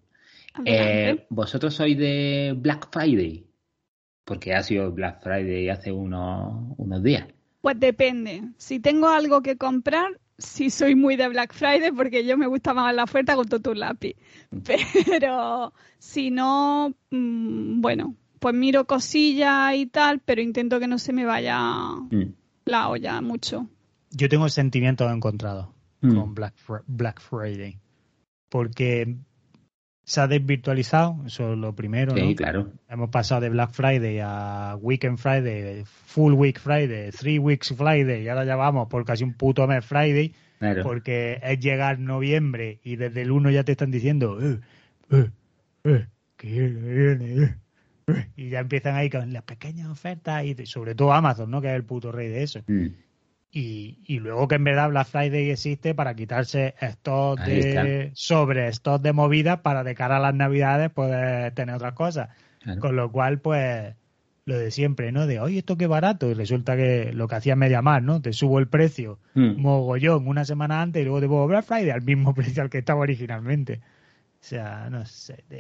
[0.65, 3.45] Eh, ¿Vosotros sois de Black Friday?
[4.26, 7.28] Porque ha sido Black Friday hace unos, unos días.
[7.62, 8.43] Pues depende.
[8.58, 12.74] Si tengo algo que comprar, sí soy muy de Black Friday porque yo me gusta
[12.74, 14.15] más la oferta con todo tu lápiz.
[15.06, 21.13] Pero si no, mm, bueno, pues miro cosillas y tal, pero intento que no se
[21.13, 22.34] me vaya Mm.
[22.65, 23.67] la olla mucho.
[24.12, 25.67] Yo tengo sentimientos encontrados
[26.01, 26.15] Mm.
[26.15, 26.53] con Black,
[26.87, 27.79] Black Friday.
[28.49, 29.15] Porque
[30.03, 32.35] se ha desvirtualizado, eso es lo primero, Sí, ¿no?
[32.35, 32.71] claro.
[32.89, 38.27] Hemos pasado de Black Friday a Weekend Friday, Full Week Friday, Three Weeks Friday, y
[38.27, 40.83] ahora ya vamos por casi un puto mes Friday, claro.
[40.83, 44.59] porque es llegar noviembre y desde el 1 ya te están diciendo, eh,
[46.35, 47.55] que viene, eh,
[48.07, 51.61] eh", y ya empiezan ahí con las pequeñas ofertas, y sobre todo Amazon, ¿no?
[51.61, 52.63] Que es el puto rey de eso.
[52.67, 52.87] Mm.
[53.53, 58.69] Y, y luego que en verdad Black Friday existe para quitarse estos Ahí de sobre
[58.69, 62.29] estos de movidas para de cara a las navidades poder tener otras cosas.
[62.59, 62.79] Claro.
[62.79, 63.93] Con lo cual, pues,
[64.45, 65.27] lo de siempre, ¿no?
[65.27, 66.29] De, oye, esto qué barato.
[66.29, 68.21] Y resulta que lo que hacía media más, ¿no?
[68.21, 69.59] Te subo el precio Mm.
[69.61, 72.77] mogollón una semana antes y luego te pongo Black Friday al mismo precio al que
[72.77, 73.81] estaba originalmente.
[74.39, 75.59] O sea, no sé, tío.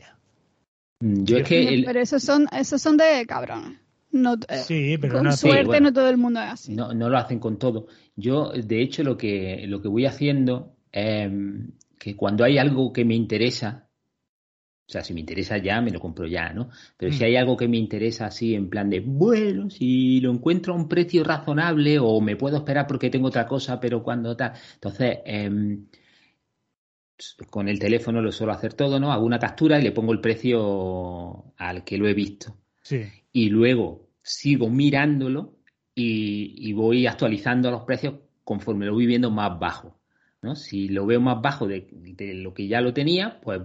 [1.01, 3.77] Yo es que el- Pero esos son, esos son de cabrones.
[4.11, 5.85] No, eh, Sí, pero con no Sí, suerte bueno.
[5.87, 6.73] no todo el mundo es así.
[6.75, 7.87] no, no lo hacen con todo.
[8.15, 11.31] Yo, de hecho, lo que, lo que voy haciendo es
[11.97, 13.87] que cuando hay algo que me interesa,
[14.87, 16.69] o sea, si me interesa ya, me lo compro ya, ¿no?
[16.97, 17.23] Pero si Mm.
[17.27, 20.89] hay algo que me interesa así, en plan de, bueno, si lo encuentro a un
[20.89, 24.51] precio razonable o me puedo esperar porque tengo otra cosa, pero cuando tal.
[24.75, 25.85] Entonces, em,
[27.49, 29.11] con el teléfono lo suelo hacer todo, ¿no?
[29.11, 33.03] Hago una captura y le pongo el precio al que lo he visto Sí.
[33.31, 35.57] Y luego sigo mirándolo
[35.95, 39.99] y, y voy actualizando los precios conforme lo voy viendo más bajo.
[40.41, 40.55] ¿no?
[40.55, 43.61] Si lo veo más bajo de, de lo que ya lo tenía, pues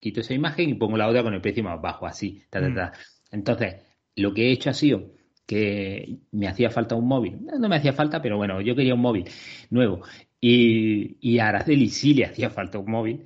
[0.00, 2.42] quito esa imagen y pongo la otra con el precio más bajo, así.
[2.50, 2.74] ta, ta, Mm.
[2.74, 2.92] ta.
[3.30, 3.76] Entonces,
[4.16, 5.12] lo que he hecho ha sido
[5.46, 7.38] que me hacía falta un móvil.
[7.44, 9.24] No, no me hacía falta, pero bueno, yo quería un móvil
[9.70, 10.02] nuevo.
[10.40, 13.24] Y, y a Araceli sí le hacía falta un móvil.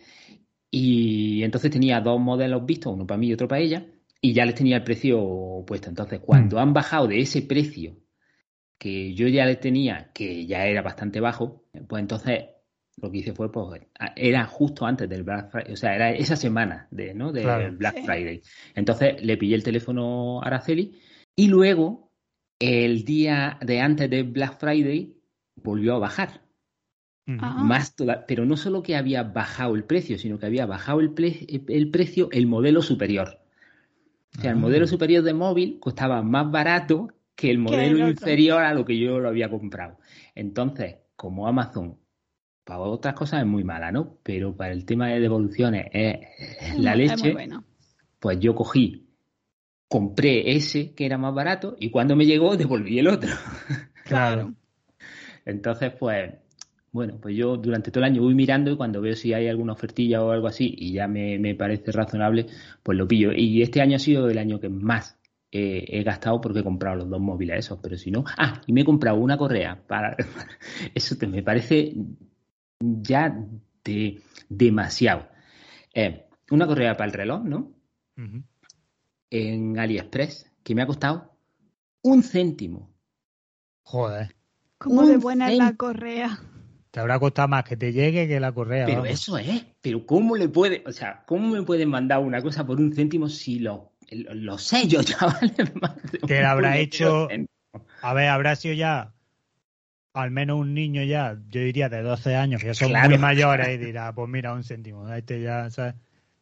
[0.70, 3.86] Y entonces tenía dos modelos vistos, uno para mí y otro para ella,
[4.24, 5.90] y ya les tenía el precio puesto.
[5.90, 7.98] Entonces, cuando han bajado de ese precio
[8.78, 12.44] que yo ya les tenía, que ya era bastante bajo, pues entonces
[12.96, 13.82] lo que hice fue, pues,
[14.16, 17.32] era justo antes del Black Friday, o sea, era esa semana de, ¿no?
[17.32, 17.76] de Claro.
[17.76, 18.02] Black.
[18.04, 18.40] Friday.
[18.74, 20.98] Entonces le pillé el teléfono a Araceli
[21.36, 22.10] y luego,
[22.58, 25.18] el día de antes de Black Friday,
[25.56, 26.40] volvió a bajar.
[27.26, 27.62] Ah.
[27.62, 31.10] Más toda- pero no solo que había bajado el precio, sino que había bajado el,
[31.12, 33.40] pre- el precio el modelo superior.
[34.38, 34.60] O sea, el Ah.
[34.60, 39.18] modelo superior de móvil costaba más barato que el modelo inferior a lo que yo
[39.18, 39.98] lo había comprado.
[40.34, 41.98] Entonces, como Amazon
[42.64, 44.18] para otras cosas es muy mala, ¿no?
[44.22, 46.20] Pero para el tema de devoluciones es
[46.78, 47.32] la Es muy leche.
[47.32, 47.64] bueno.
[48.18, 49.06] Pues yo cogí,
[49.88, 53.30] compré ese que era más barato y cuando me llegó devolví el otro.
[54.04, 54.54] Claro.
[55.44, 56.32] Entonces, pues,
[56.94, 59.72] bueno, pues yo durante todo el año voy mirando y cuando veo si hay alguna
[59.72, 62.46] ofertilla o algo así y ya me, me parece razonable,
[62.84, 63.32] pues lo pillo.
[63.34, 65.18] Y este año ha sido el año que más
[65.50, 68.22] eh, he gastado porque he comprado los dos móviles esos, pero si no...
[68.38, 70.16] Ah, y me he comprado una correa para...
[70.94, 71.96] Eso te, me parece
[72.78, 73.44] ya
[73.82, 75.26] de demasiado.
[75.92, 77.72] Eh, una correa para el reloj, ¿no?
[79.30, 81.36] En AliExpress, que me ha costado
[82.02, 82.94] un céntimo.
[83.82, 84.36] Joder.
[84.78, 86.38] Como Un de buena es la correa.
[86.94, 88.86] Te habrá costado más que te llegue que la correa.
[88.86, 89.10] Pero vamos.
[89.20, 92.80] eso es, pero ¿cómo le puede, o sea, cómo me pueden mandar una cosa por
[92.80, 95.74] un céntimo si lo- los sellos, chavales?
[95.82, 97.28] más de Te un la habrá hecho-?
[98.00, 99.12] A ver, habrá sido ya
[100.12, 103.08] al menos un niño ya, yo diría de 12 años, que ya son Claro.
[103.10, 105.12] muy mayores, y dirá, pues mira, un céntimo.
[105.12, 105.96] Este ya, ¿sabes?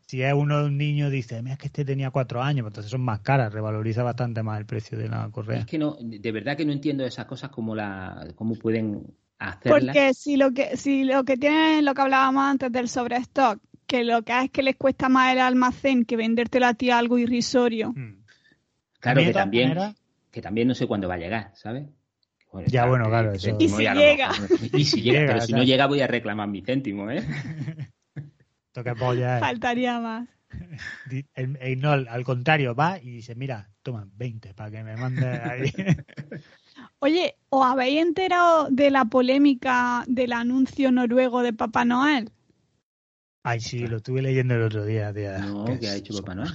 [0.07, 2.73] Si es uno de un niño, dice, mira, es que este tenía cuatro años, pues
[2.73, 5.61] entonces son más caras, revaloriza bastante más el precio de la correa.
[5.61, 9.07] Es que no, de verdad que no entiendo esas cosas como la, cómo pueden
[9.65, 14.05] Porque si lo que si lo que tienen, lo que hablábamos antes del sobrestock, que
[14.05, 17.19] lo que es que les cuesta más el almacén que vendértelo a ti a algo
[17.19, 17.93] irrisorio.
[17.93, 18.23] Mm.
[19.01, 19.77] Claro que también,
[20.31, 21.87] que también no sé cuándo va a llegar, ¿sabes?
[22.53, 24.29] Bueno, Ya, está, bueno, claro, eso- céntimo Y si llega.
[24.33, 27.23] mejor- Y si llega, Llega, pero si no llega voy a reclamar mi céntimo, ¿eh?
[28.85, 29.39] que polla.
[29.41, 30.29] Faltaría más.
[31.35, 35.27] El- el- no, al contrario, va y dice, mira, toma 20 para que me mande
[35.27, 35.73] ahí.
[37.05, 42.31] Oye, ¿os habéis enterado de la polémica del anuncio noruego de Papá Noel?
[43.43, 45.13] Ay, sí, lo estuve leyendo el otro día.
[45.13, 45.39] tía.
[45.39, 46.51] No, Que ¿qué ha hecho Papá Noel?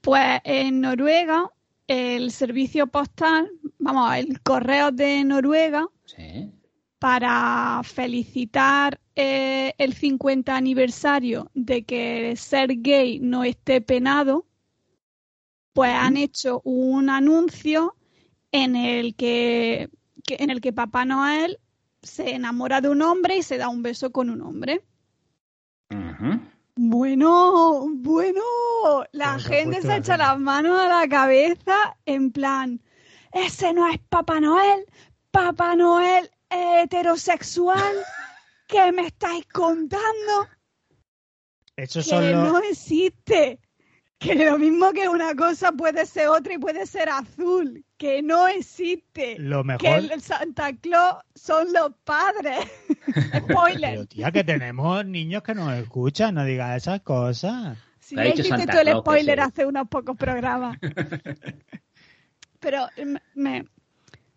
[0.00, 1.50] Pues en Noruega,
[1.88, 6.52] el servicio postal, vamos, el correo de Noruega, Sí.
[7.00, 14.46] para felicitar eh, el 50 aniversario de que ser gay no esté penado,
[15.72, 17.95] pues han hecho un anuncio
[18.52, 19.88] en el que,
[20.24, 21.58] que- en el que Papá Noel
[22.02, 24.84] se enamora de un hombre y se da un beso con un hombre.
[26.78, 28.42] Bueno, bueno,
[29.12, 32.80] la ¿Cómo se ha gente se la echa las manos a la cabeza en plan,
[33.32, 34.84] ese no es Papá Noel,
[35.30, 37.94] Papá Noel es heterosexual,
[38.68, 40.48] ¿qué me estáis contando?
[41.76, 42.52] Esos Que son los...
[42.52, 43.58] no existe,
[44.18, 48.48] que lo mismo que una cosa puede ser otra y puede ser azul, que no
[48.48, 52.58] existe, Lo que mejor, el Santa Claus son los padres.
[53.38, 53.90] Spoiler.
[53.92, 57.78] pero tía, que tenemos niños que nos escuchan, no digas esas cosas.
[58.00, 60.78] Sí, ya hiciste Santa tú el Claus, que spoiler hace unos pocos programas.
[62.60, 63.64] Pero me- me-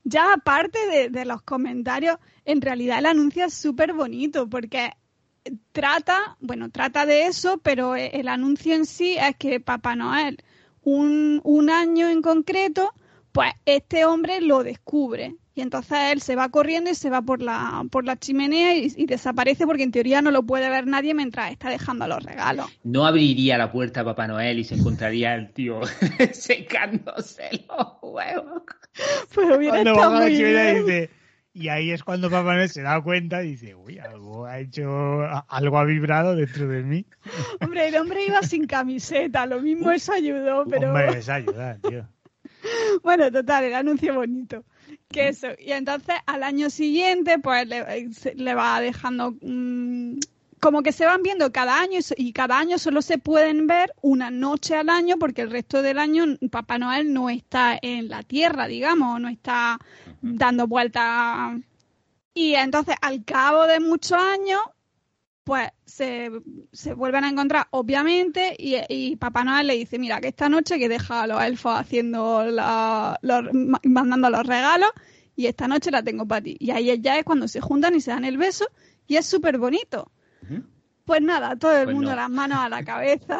[0.04, 4.92] ya aparte de, de los comentarios, en realidad el anuncio es súper bonito porque
[5.71, 10.38] trata, bueno, trata de eso, pero e- el anuncio en sí es que Papá Noel,
[10.84, 12.93] un, un año en concreto,
[13.32, 15.36] pues este hombre lo descubre.
[15.56, 18.93] Y entonces él se va corriendo y se va por la, por la chimenea y,
[18.95, 22.67] y desaparece porque en teoría no lo puede ver nadie mientras está dejando los regalos.
[22.84, 25.82] No abriría la puerta a Papá Noel y se encontraría el tío
[26.32, 28.63] secándose los huevos.
[29.34, 31.10] Pues hubiera estado muy bien.
[31.60, 34.88] Y ahí es cuando Papá Noel se da cuenta y dice, uy, algo ha hecho,
[35.50, 37.06] algo ha vibrado dentro de mí.
[37.60, 42.08] Hombre, el hombre iba sin camiseta, lo mismo eso ayudó, pero Hombre, esa ayuda, tío.
[43.04, 44.63] bueno, total, el anuncio bonito.
[45.10, 50.17] Que eso, y entonces al año siguiente, pues le va dejando mm,
[50.60, 54.32] como que se van viendo cada año y cada año solo se pueden ver una
[54.32, 58.67] noche al año porque el resto del año Papá Noel no está en la tierra,
[58.67, 59.80] digamos, no está
[60.22, 61.58] dando vueltas.
[62.34, 64.60] Y entonces al cabo de muchos años,
[65.43, 66.30] pues se,
[66.72, 70.78] se vuelven a encontrar, obviamente, y, y Papá Noel le dice, mira, que esta noche
[70.78, 74.89] que deja a los elfos haciendo la- los- ma- mandando los regalos,
[75.36, 76.56] y esta noche la tengo para ti.
[76.60, 78.67] Y ahí ya es cuando se juntan y se dan el beso,
[79.08, 80.12] y es súper bonito.
[81.06, 82.15] Pues nada, todo el Pues mundo no.
[82.17, 83.39] las manos a la cabeza.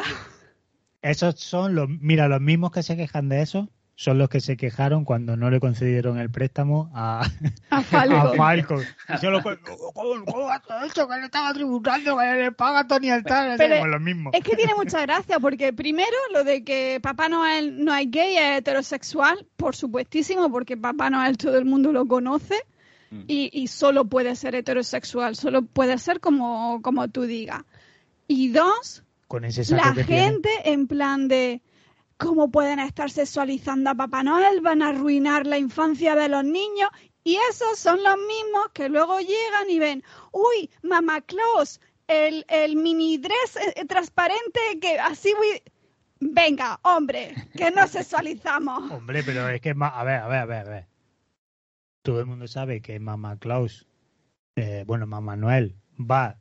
[1.02, 4.56] Esos son los, mira, los mismos que se quejan de eso son los que se
[4.56, 7.26] quejaron cuando no le concedieron el préstamo a, A
[7.78, 8.36] a Falcon.
[8.36, 8.82] Falcon.
[9.14, 9.58] Y solo con-
[9.94, 13.56] ¿Cómo, cómo has hecho que le estaba tributando, que le paga a Tony Altar?
[13.58, 14.30] Pero- lo mismo.
[14.32, 18.36] Es que tiene mucha gracia, porque primero lo de que Papá Noel no es gay,
[18.36, 22.54] es heterosexual, por supuestísimo, porque Papá Noel todo el mundo lo conoce
[23.10, 23.22] Mm.
[23.26, 27.62] y, y solo puede ser heterosexual, solo puede ser como, como tú digas.
[28.28, 30.04] Y dos, Con ese saco la tiene.
[30.04, 31.60] gente en plan de
[32.16, 36.88] cómo pueden estar sexualizando a Papá Noel, van a arruinar la infancia de los niños.
[37.24, 42.76] Y esos son los mismos que luego llegan y ven, uy, Mamá Claus, el, el
[42.76, 45.62] mini dress eh, transparente que así voy...
[46.22, 48.90] Venga, hombre, que no sexualizamos.
[48.92, 50.86] Hombre, pero es que, ma- a ver, a ver, a ver, a ver.
[52.02, 53.86] Todo el mundo sabe que Mamá Claus,
[54.56, 56.38] eh, bueno, Mamá Noel, va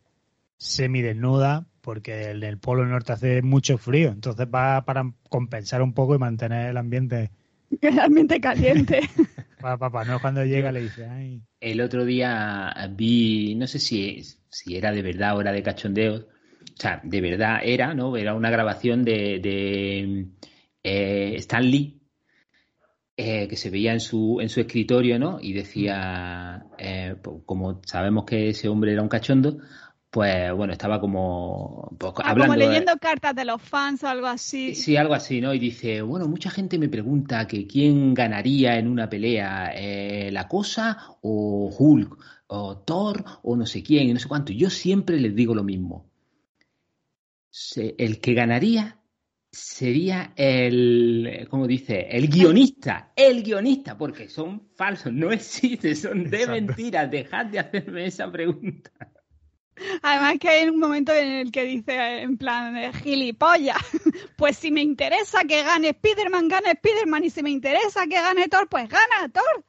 [0.58, 4.10] semidesnuda porque en el Polo Norte hace mucho frío.
[4.10, 7.32] Entonces va para compensar un poco y mantener el ambiente.
[7.82, 9.02] Realmente caliente.
[9.60, 14.24] Para Papá Noel cuando llega le dice, ay, El otro día vi, no sé si,
[14.50, 18.16] si era de verdad o era de cachondeo, o sea, de verdad era, ¿no?
[18.16, 20.28] Era una grabación de, de
[20.84, 21.99] eh, Stan Lee,
[23.22, 25.40] eh, que se veía en su, en su escritorio, ¿no?
[25.42, 29.58] Y decía, eh, po- como sabemos que ese hombre era un cachondo,
[30.10, 32.54] pues bueno, estaba como, pues, Ah, hablando.
[32.54, 34.74] como de- leyendo cartas de los fans o algo así.
[34.74, 35.54] Sí, algo así, ¿no?
[35.54, 40.48] Y dice, bueno, mucha gente me pregunta que quién ganaría en una pelea, eh, la
[40.48, 44.54] cosa o Hulk, o Thor, o no sé quién, y no sé cuánto.
[44.54, 46.10] Yo siempre les digo lo mismo.
[47.52, 48.99] Se- El que ganaría
[49.52, 52.08] sería el, ¿cómo dice?
[52.10, 56.52] El guionista, el guionista, porque son falsos, no existen, son de Exacto.
[56.52, 57.12] mentiras.
[57.12, 58.92] Dejad de hacerme esa pregunta.
[60.02, 63.78] Además que hay un momento en el que dice en plan de gilipollas,
[64.38, 68.50] pues si me interesa que gane Spiderman, gana Spiderman y si me interesa que gane
[68.50, 69.66] Thor, pues gana Thor.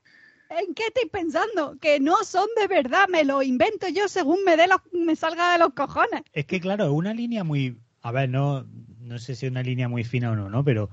[0.51, 1.77] ¿En qué estoy pensando?
[1.81, 5.53] Que no son de verdad, me lo invento yo según me dé los, me salga
[5.53, 6.23] de los cojones.
[6.33, 7.79] Es que, claro, es una línea muy.
[8.03, 8.67] A ver, no,
[9.11, 10.65] no sé si es una línea muy fina o no, ¿no?
[10.65, 10.89] Pero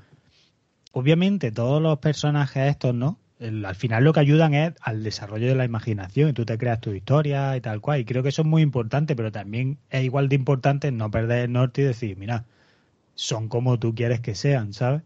[0.92, 3.20] obviamente todos los personajes estos, ¿no?
[3.40, 6.58] El- al final lo que ayudan es al desarrollo de la imaginación y tú te
[6.58, 8.00] creas tu historia y tal cual.
[8.00, 11.46] Y creo que eso es muy importante, pero también es igual de importante no perder
[11.46, 12.46] el norte y decir, mira,
[13.14, 15.04] son como tú quieres que sean, ¿sabes?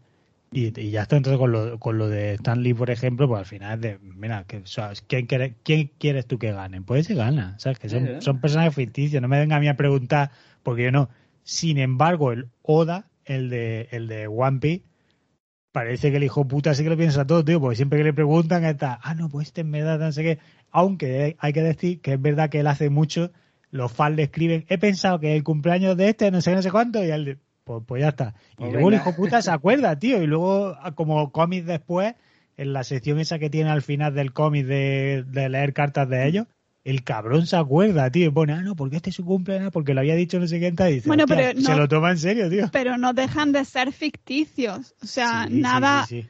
[0.50, 3.46] Y, y ya está entonces con lo, con lo de Stanley, por ejemplo, pues al
[3.46, 6.82] final es de, mira, que, o sea, ¿quién, quiere- ¿quién quieres tú que gane?
[6.82, 7.78] Pues ese gana, ¿sabes?
[7.78, 8.20] Que son, ¿eh?
[8.20, 10.30] son personajes ficticios, no me venga a mí a preguntar,
[10.62, 11.08] porque yo no.
[11.42, 14.84] Sin embargo, el Oda, el de, el de One Piece,
[15.72, 18.12] parece que el hijo puta sí que lo piensa todo, tío, porque siempre que le
[18.12, 20.38] preguntan está, ah, no, pues este en verdad, no sé qué.
[20.70, 23.32] Aunque hay que decir que es verdad que él hace mucho,
[23.70, 26.62] los fans le escriben, he pensado que el cumpleaños de este, no sé qué, no
[26.62, 28.34] sé cuánto, y él, pues, pues ya está.
[28.52, 32.14] Y Pues luego el hijo puta se acuerda, tío, y luego, ah, como cómics después,
[32.56, 36.28] en la sección esa que tiene al final del cómic de, de leer cartas de
[36.28, 36.46] ellos,
[36.84, 39.94] el cabrón se acuerda, tío, y pone, ah, no, porque este es su cumpleaños, porque
[39.94, 42.10] lo había dicho no sé qué, y dice, Bueno, "Hostia, pero se no- lo toma
[42.10, 42.68] en serio, tío.
[42.72, 44.94] Pero no dejan de ser ficticios.
[45.02, 46.28] O sea, Sí, nada, sí, sí.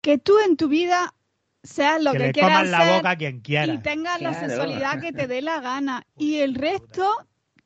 [0.00, 1.14] que tú en tu vida
[1.62, 3.72] seas lo que, que, le quieras coman la ser boca a quien quiera.
[3.72, 6.02] y tengas la sensualidad que te dé la gana.
[6.18, 7.08] Y el resto,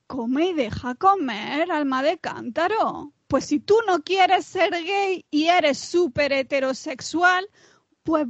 [0.07, 3.12] come y deja comer, alma de cántaro.
[3.27, 7.47] Pues si tú no quieres ser gay y eres súper heterosexual,
[8.03, 8.27] pues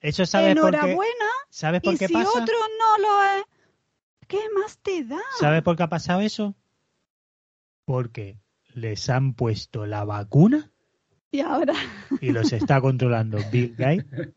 [0.00, 1.26] Eso sabes por qué, enhorabuena.
[1.50, 2.28] ¿sabes por Y qué si pasa?
[2.30, 3.44] otro no lo es,
[4.28, 5.20] ¿qué más te da?
[5.38, 6.54] ¿Sabes por qué ha pasado eso?
[7.84, 8.38] Porque
[8.74, 10.70] les han puesto la vacuna
[11.32, 11.74] Y ahora,
[12.20, 14.32] y los está controlando Bill Gates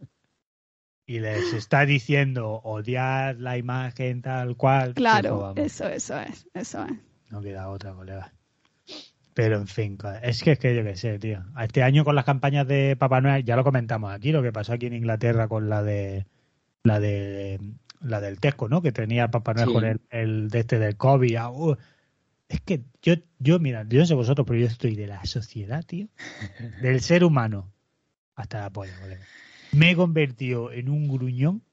[1.05, 4.93] y les está diciendo odiar la imagen tal cual.
[4.93, 6.91] claro, eso, eso es, eso es.
[7.29, 8.33] No queda otra, colega.
[9.33, 11.43] Pero en fin, es que es que yo qué sé, tío.
[11.55, 14.51] A Este año con las campañas de Papá Noel, ya lo comentamos aquí, lo que
[14.51, 16.25] pasó aquí en Inglaterra con la de
[16.83, 17.59] la de
[18.01, 18.81] la del Tesco, ¿no?
[18.81, 19.73] Que tenía Papá Noel Sí.
[19.73, 21.35] con el, el de este del COVID.
[21.37, 21.75] ah, uh.
[22.49, 25.83] Es que yo, yo, mira, yo no sé vosotros, pero yo estoy de la sociedad,
[25.83, 26.07] tío.
[26.81, 27.71] Del ser humano.
[28.35, 29.21] Hasta la polla, colega.
[29.71, 31.63] Me he convertido en un gruñón,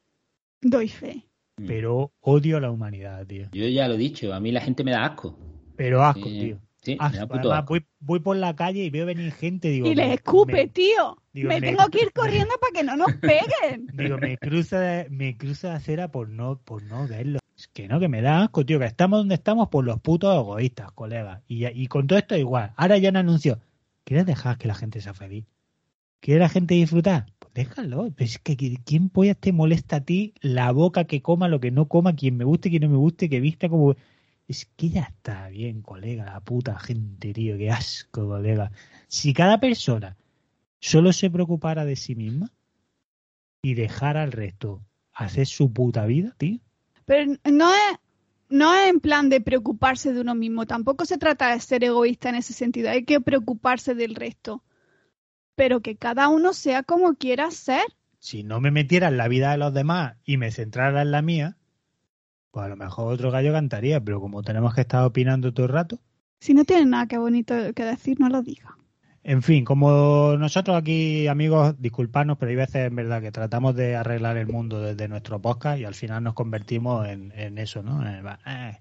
[0.62, 1.26] Doy fe.
[1.66, 3.48] pero odio a la humanidad, tío.
[3.52, 5.38] Yo ya lo he dicho, a mí la gente me da asco.
[5.76, 6.60] Pero asco, Sí, tío.
[6.82, 7.16] Sí, me Asco.
[7.18, 7.68] da puto Además, asco.
[7.74, 9.86] voy, voy por la calle y veo venir gente, digo.
[9.86, 11.16] y les escupe, me- tío.
[11.32, 13.86] digo, me me- tengo que ir corriendo para que no nos peguen.
[13.94, 17.38] Digo, me cruza, me cruza la acera por no, por no verlo.
[17.56, 20.34] Es que no, que me da asco, tío, que estamos donde estamos por los putos
[20.34, 21.42] egoístas, colega.
[21.46, 22.72] Y, y con todo esto igual.
[22.76, 23.60] Ahora ya no anuncio.
[24.04, 25.44] ¿Quieres dejar que la gente sea feliz?
[26.20, 27.26] ¿Quiere la gente disfrutar?
[27.38, 28.10] Pues déjalo.
[28.16, 31.70] Pero es que ¿quién pollas te molesta a ti la boca que coma, lo que
[31.70, 33.94] no coma, quien me guste, quien no me guste, que vista como...
[34.50, 38.72] Es que ya está bien, colega, la puta gente, tío, qué asco, colega.
[39.06, 40.16] Si cada persona
[40.80, 42.50] solo se preocupara de sí misma
[43.62, 44.82] y dejara al resto
[45.12, 46.58] hacer su puta vida, tío.
[47.04, 47.98] Pero no es,
[48.48, 50.66] no es en plan de preocuparse de uno mismo.
[50.66, 52.90] Tampoco se trata de ser egoísta en ese sentido.
[52.90, 54.64] Hay que preocuparse del resto.
[55.54, 57.84] Pero que cada uno sea como quiera ser.
[58.18, 61.22] Si no me metiera en la vida de los demás y me centrara en la
[61.22, 61.56] mía,
[62.50, 65.72] pues a lo mejor otro gallo cantaría, pero como tenemos que estar opinando todo el
[65.72, 65.98] rato.
[66.40, 68.76] Si no tiene nada que bonito que decir, no lo diga.
[69.22, 73.94] En fin, como nosotros aquí, amigos, disculparnos, pero hay veces en verdad que tratamos de
[73.94, 78.00] arreglar el mundo desde nuestro podcast y al final nos convertimos en, en eso, ¿no?
[78.06, 78.78] En, eh,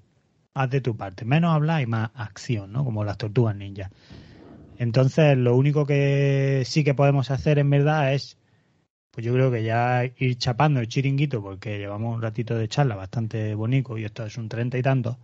[0.53, 2.85] haz de tu parte, menos hablar y más acción, ¿no?
[2.85, 3.91] Como las tortugas ninjas.
[4.77, 8.37] Entonces, lo único que sí que podemos hacer en verdad es,
[9.11, 12.95] pues yo creo que ya ir chapando el chiringuito, porque llevamos un ratito de charla
[12.95, 15.17] bastante bonito y esto es un treinta y tanto.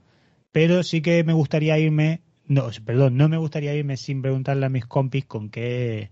[0.51, 4.69] Pero sí que me gustaría irme, no, perdón, no me gustaría irme sin preguntarle a
[4.69, 6.09] mis compis con qué,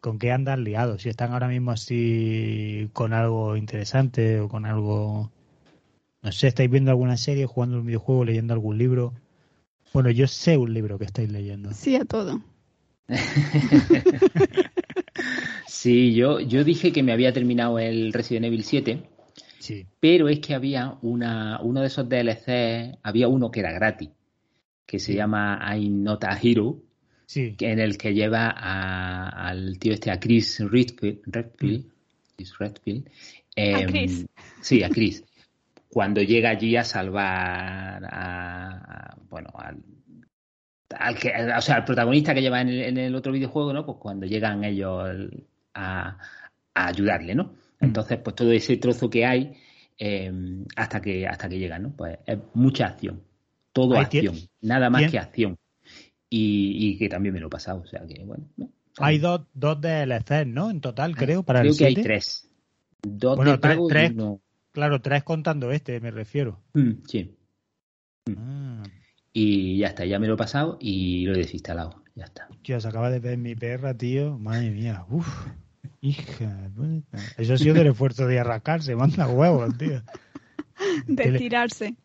[0.00, 5.30] con qué andan liados, si están ahora mismo así con algo interesante o con algo,
[6.22, 9.14] no sé, estáis viendo alguna serie, jugando un videojuego, leyendo algún libro.
[9.92, 11.72] Bueno, yo sé un libro que estáis leyendo.
[11.72, 12.40] Sí a todo.
[15.82, 19.02] Sí, yo, yo dije que me había terminado el Resident Evil 7,
[19.58, 19.86] Sí.
[19.98, 24.10] pero es que había una, uno de esos DLC, había uno que era gratis.
[24.86, 26.82] que se llama I'm Not a Hero,
[27.24, 27.54] Sí.
[27.56, 31.84] que- en el que lleva a- al tío este, a Chris Redfield, Redfield,
[32.36, 33.08] Chris Redfield,
[33.54, 34.26] em, Chris.
[34.60, 35.24] Sí, a Chris.
[35.88, 39.76] Cuando llega allí a salvar a, a- bueno, al,
[40.98, 43.86] al que, o sea, al protagonista que lleva en el, en el otro videojuego, ¿no?
[43.86, 46.18] Pues cuando llegan ellos el- a,
[46.74, 47.54] a ayudarle, ¿no?
[47.80, 49.54] Entonces, pues todo ese trozo que hay
[49.98, 51.90] em, hasta que hasta que llegan, ¿no?
[51.96, 53.22] Pues es mucha acción,
[53.72, 55.56] todo Ahí acción, nada más que acción.
[56.32, 58.44] Y, y que también me lo he pasado, o sea que bueno.
[58.56, 58.70] ¿no?
[58.98, 60.70] Hay dos, dos DLCs, ¿no?
[60.70, 62.08] En total, creo, para Creo el que hay 7.
[62.08, 62.48] tres.
[63.02, 64.10] Dos Bueno, de tres- pago y tres.
[64.12, 64.40] uno-
[64.72, 66.60] Claro, tres contando este, me refiero.
[66.74, 67.34] Mm, sí.
[68.36, 68.82] Ah,
[69.32, 71.99] Y ya está, ya me lo he pasado y lo he desinstalado.
[72.20, 72.48] Ya está.
[72.62, 74.38] tío, se acaba de ver mi perra, tío.
[74.38, 75.06] Madre mía.
[75.08, 75.26] Uf.
[76.02, 76.70] Hija.
[76.76, 77.16] puta.
[77.38, 78.94] Eso ha sido del esfuerzo de arrancarse.
[78.94, 80.02] Manda huevos, tío.
[81.06, 81.96] De tirarse.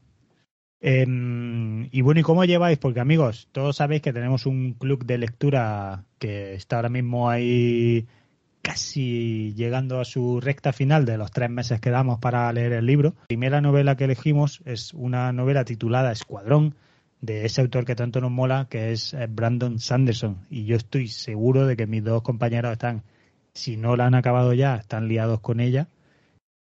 [0.80, 2.78] Em, y bueno, ¿y cómo lleváis?
[2.78, 8.08] Porque amigos, todos sabéis que tenemos un club de lectura que está ahora mismo ahí
[8.62, 12.86] casi llegando a su recta final de los tres meses que damos para leer el
[12.86, 13.16] libro.
[13.20, 16.76] La primera novela que elegimos es una novela titulada Escuadrón,
[17.22, 20.38] de ese autor que tanto nos mola, que es eh, Brandon Sanderson.
[20.50, 23.04] Y yo estoy seguro de que mis dos compañeros están,
[23.54, 25.88] si no la han acabado ya, están liados con ella.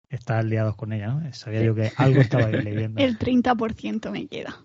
[0.10, 1.34] Están liados con ella, ¿no?
[1.34, 3.02] Sabía yo que algo estaba ahí leyendo.
[3.02, 4.62] El 30% me queda.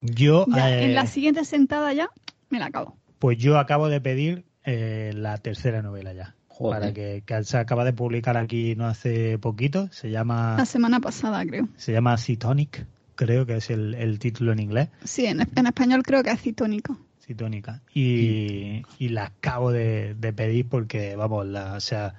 [0.00, 2.08] Yo, Ya, eh, En la siguiente sentada ya
[2.48, 2.96] me la acabo.
[3.18, 6.34] Pues yo acabo de pedir eh, la tercera novela ya.
[6.48, 6.80] Joder.
[6.80, 9.88] Para que, que se acaba de publicar aquí no hace poquito.
[9.90, 11.68] Se llama La semana pasada, creo.
[11.76, 12.86] se llama Citonic,
[13.16, 14.88] creo que es el, el título en inglés.
[15.02, 16.96] Sí, en, en español creo que es citónico.
[17.20, 17.82] Citónica.
[17.92, 22.14] Y, y la acabo de, de pedir porque, vamos, la, o sea,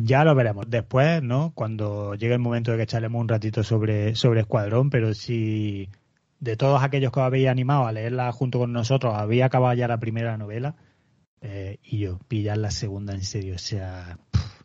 [0.00, 1.52] ya lo veremos después, ¿no?
[1.54, 5.88] Cuando llegue el momento de que echaremos un ratito sobre, sobre Escuadrón, pero si
[6.40, 9.88] de todos aquellos que os habéis animado a leerla junto con nosotros, había acabado ya
[9.88, 10.74] la primera novela,
[11.40, 14.60] eh, y yo, pillar la segunda en serio, o sea, pff,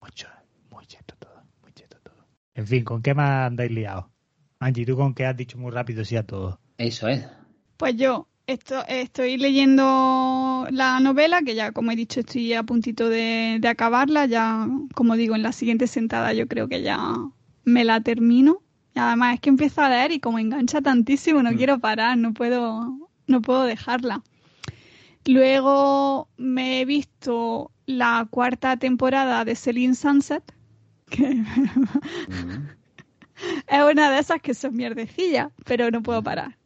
[0.00, 0.28] mucho,
[0.70, 2.26] muy cheto todo, muy cheto todo.
[2.54, 4.11] En fin, ¿con qué más andáis liados?
[4.62, 6.60] Angie, ¿tú con qué has dicho muy rápido sí a todo?
[6.78, 7.26] Eso es.
[7.76, 13.08] Pues yo esto, estoy leyendo la novela, que ya como he dicho estoy a puntito
[13.08, 16.98] de, de acabarla, ya como digo, en la siguiente sentada yo creo que ya
[17.64, 18.62] me la termino.
[18.94, 21.56] Y además es que empiezo a leer y como engancha tantísimo, no Mm.
[21.56, 24.22] quiero parar, no puedo, no puedo dejarla.
[25.24, 30.44] Luego me he visto la cuarta temporada de Selling Sunset,
[31.10, 31.34] que
[32.28, 32.81] Mm.
[33.66, 36.56] Es una de esas que son mierdecillas, pero no puedo parar.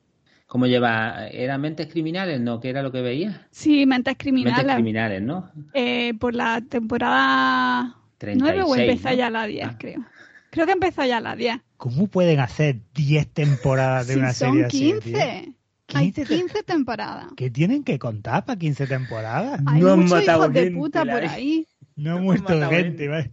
[0.47, 1.27] ¿Cómo lleva?
[1.29, 2.41] ¿Eran mentes criminales?
[2.41, 2.61] ¿No?
[2.61, 3.37] ¿Qué era lo que veías?
[3.51, 4.59] Sí, mentes criminales.
[4.59, 5.51] Mentes criminales, ¿no?
[5.75, 9.15] Eh, por la temporada 36, 9 o empezó ¿no?
[9.17, 9.77] ya la 10, Ah.
[9.79, 10.05] creo.
[10.51, 11.59] Creo que empezó ya la 10.
[11.77, 14.79] ¿Cómo pueden hacer 10 temporadas de Sí, una son serie así?
[14.79, 15.01] 15.
[15.11, 15.53] tío?
[15.95, 17.27] Hay 15 te- 15 temporadas.
[17.37, 19.61] ¿Qué tienen que contar para 15 temporadas?
[19.67, 21.67] Hay No han muchos matado hijos de puta por ahí.
[21.97, 23.09] No ha muerto gente.
[23.09, 23.33] ¿vale?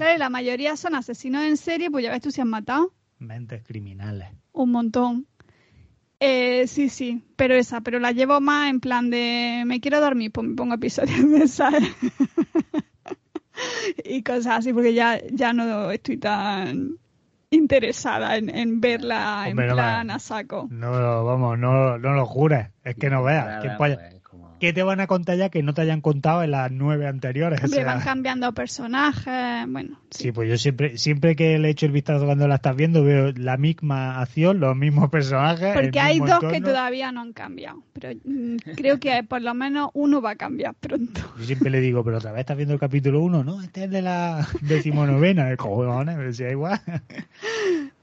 [0.00, 2.92] Claro, y la mayoría son asesinos en serie, pues ya ves tú si han matado.
[3.18, 4.28] Mentes criminales.
[4.52, 5.26] Un montón.
[6.20, 10.30] Eh, sí, sí, pero esa, pero la llevo más en plan de me quiero dormir,
[10.32, 11.70] pues me pongo episodios de esa.
[14.04, 16.96] y cosas así, porque ya, ya no estoy tan
[17.50, 20.68] interesada en, en verla Hombre, en no plan me- a saco.
[20.70, 22.68] No, lo- vamos, no, no lo jures.
[22.84, 23.46] Es que no veas.
[23.46, 24.19] Nada, ¿Qué, polla- pues, como-
[24.60, 27.64] qué te van a contar ya que no te hayan contado en las nueve anteriores?
[27.64, 30.24] O sea, van cambiando personajes, bueno, sí.
[30.24, 33.32] sí, pues yo siempre, siempre que le echo el vistazo cuando la estás viendo, veo
[33.32, 35.74] la misma acción, los mismos personajes.
[35.74, 39.90] Porque hay dos que todavía no han cambiado, pero mm, creo que por lo menos
[39.94, 41.20] uno va a cambiar pronto.
[41.38, 43.62] Yo siempre le digo, pero otra vez estás viendo el capítulo 1, ¿no?
[43.62, 45.56] Este es de la decimonovena.
[45.56, 46.80] Cojones, pero si da igual.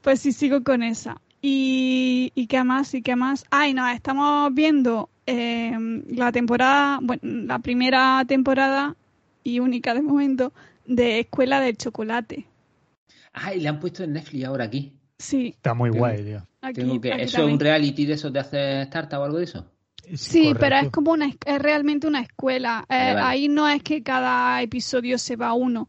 [0.02, 1.20] Pues sí, sigo con esa.
[1.40, 2.94] ¿Y, y qué más?
[2.94, 3.44] ¿Y qué más?
[3.50, 5.72] Ay, no, estamos viendo eh,
[6.08, 8.96] la temporada, bueno, la primera temporada
[9.44, 10.52] y única de momento
[10.86, 12.46] de Escuela del Chocolate.
[13.32, 14.92] Ah, y le han puesto en Netflix ahora aquí.
[15.18, 16.46] Sí, Está muy Tengo- guay, tío.
[16.60, 17.12] aquí, Tengo que...
[17.12, 19.70] aquí ¿Eso es un reality de esos de hacer tarta o algo de eso?
[20.14, 20.58] Sí, correcto.
[20.60, 22.84] pero es como una, es- es realmente una escuela.
[22.88, 23.26] Eh, Vale, vale.
[23.26, 25.88] Ahí no es que cada episodio se va uno.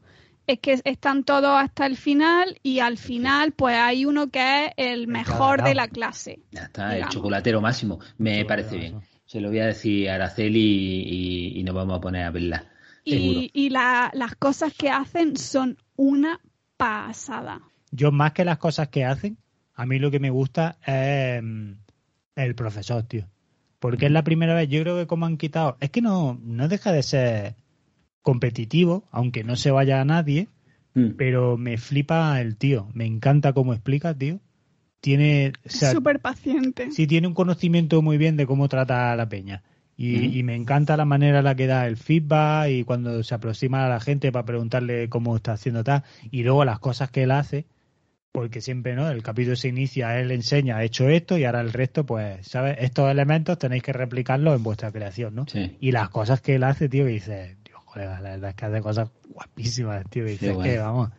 [0.50, 4.72] Es que están todos hasta el final y al final pues hay uno que es
[4.78, 6.40] el mejor de la clase.
[6.52, 8.00] Ya está, el chocolatero máximo.
[8.18, 9.00] Me parece bien.
[9.28, 11.04] Se lo voy a decir a Araceli y,
[11.56, 12.66] y- y nos vamos a poner a verla.
[13.06, 13.40] Seguro.
[13.42, 16.40] Y, y la- las cosas que hacen son una
[16.78, 17.62] pasada.
[17.92, 19.38] Yo más que las cosas que hacen,
[19.76, 21.74] a mí lo que me gusta es mm,
[22.38, 23.28] el profesor, tío.
[23.78, 26.68] Porque es la primera vez, yo creo que como han quitado, es que no, no
[26.68, 27.56] deja de ser
[28.22, 30.48] competitivo, aunque no se vaya a nadie,
[30.96, 31.10] Mm.
[31.18, 34.40] pero me flipa el tío, me encanta cómo explica, tío.
[35.02, 36.92] tiene, o Es súper paciente.
[36.92, 39.64] sí tiene un conocimiento muy bien de cómo trata a la peña.
[39.96, 40.38] Y, Ujú.
[40.40, 43.86] y me encanta la manera en la que da el feedback y cuando se aproxima
[43.86, 46.04] a la gente para preguntarle cómo está haciendo tal.
[46.32, 47.66] Y luego las cosas que él hace,
[48.34, 49.10] porque siempre, ¿no?
[49.10, 52.76] El capítulo se inicia, él enseña, ha hecho esto y ahora el resto, pues, ¿sabes?
[52.82, 55.46] Estos elementos tenéis que replicarlos en vuestra creación, ¿no?
[55.48, 55.78] Sí.
[55.80, 57.56] Y las cosas que él hace, tío, que dices,
[58.06, 61.10] La verdad es que hace cosas guapísimas, tío, que dices que, vamos,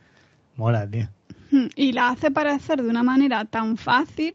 [0.56, 1.08] mola, tío.
[1.50, 4.34] Mm, Y la hace parecer de una manera tan fácil,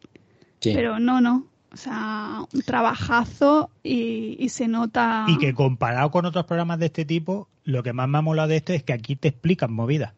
[0.59, 0.73] Sí.
[0.73, 1.45] pero no, no.
[1.71, 5.25] O sea, un trabajazo y, y se nota.
[5.27, 8.47] Y que comparado con otros programas de este tipo, lo que más me ha molado
[8.49, 10.13] de esto es que aquí te explican movidas.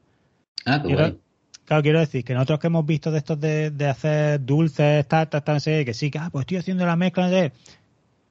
[0.65, 1.19] Ah, qué Quiero- guay.
[1.65, 5.27] Claro, quiero decir que nosotros que hemos visto de estos de, de hacer dulces, tal,
[5.29, 7.51] tal, tal, que sí, que ah, pues estoy haciendo la mezcla, no sé,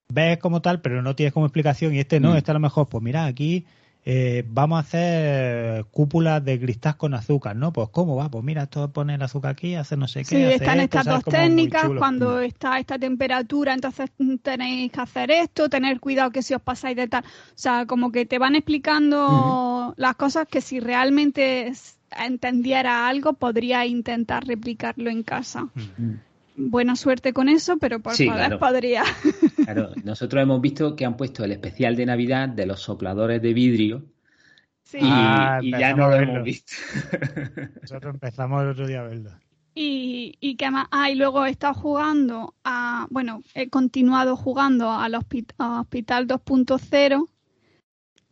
[0.09, 1.95] ves como tal, pero no tienes como explicación.
[1.95, 2.37] Y este no, Mm.
[2.37, 3.67] este a lo mejor, pues mira, aquí
[4.09, 7.73] eh, vamos a hacer cúpulas de cristal con azúcar, ¿no?
[7.73, 10.25] Pues cómo va, pues mira, esto pone el azúcar aquí, hace no sé qué.
[10.27, 11.91] Sí, hace están esto, estas dos técnicas.
[11.99, 12.45] Cuando Mm.
[12.45, 16.97] está esta temperatura, entonces mm, tenéis que hacer esto, tener cuidado que si os pasáis
[16.97, 17.25] de tal.
[17.25, 21.73] O sea, como que te van explicando las cosas que si realmente
[22.17, 25.69] entendiera algo, podría intentar replicarlo en casa.
[25.75, 26.15] Mm.
[26.57, 28.59] Buena suerte con eso, pero por Sí, poder claro.
[28.61, 29.05] podría.
[29.65, 33.53] Claro, nosotros hemos visto que han puesto el especial de Navidad de los sopladores de
[33.55, 34.05] vidrio
[34.85, 34.99] Sí.
[34.99, 36.73] y, Ah, y ya no lo hemos visto.
[37.83, 39.31] Nosotros empezamos el otro día a verlo.
[39.75, 40.87] Y, y que más.
[40.91, 43.07] Ah, y luego he estado jugando a.
[43.11, 47.29] Bueno, he continuado jugando al hospi- a Hospital 2.0.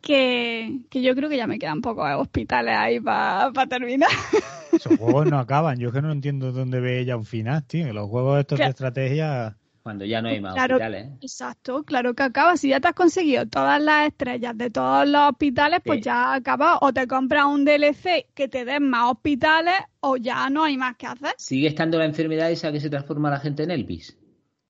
[0.04, 4.10] Que, que yo creo que ya me quedan pocos hospitales ahí para terminar.
[4.72, 5.78] Esos juegos no acaban.
[5.78, 7.92] Yo es que no entiendo dónde ve ella un final, tío.
[7.92, 9.56] Los juegos estos de estrategia.
[9.82, 10.76] Cuando ya no hay más Claro.
[10.76, 11.06] hospitales.
[11.06, 11.18] ¿eh?
[11.20, 12.56] Exacto, claro que acaba.
[12.56, 16.04] Si ya te has conseguido todas las estrellas de todos los hospitales, pues Sí.
[16.04, 16.78] ya acaba.
[16.80, 20.96] O te compras un DLC que te den más hospitales, o ya no hay más
[20.96, 21.34] que hacer.
[21.38, 24.18] ¿Sigue estando la enfermedad esa que se transforma a la gente en Elvis?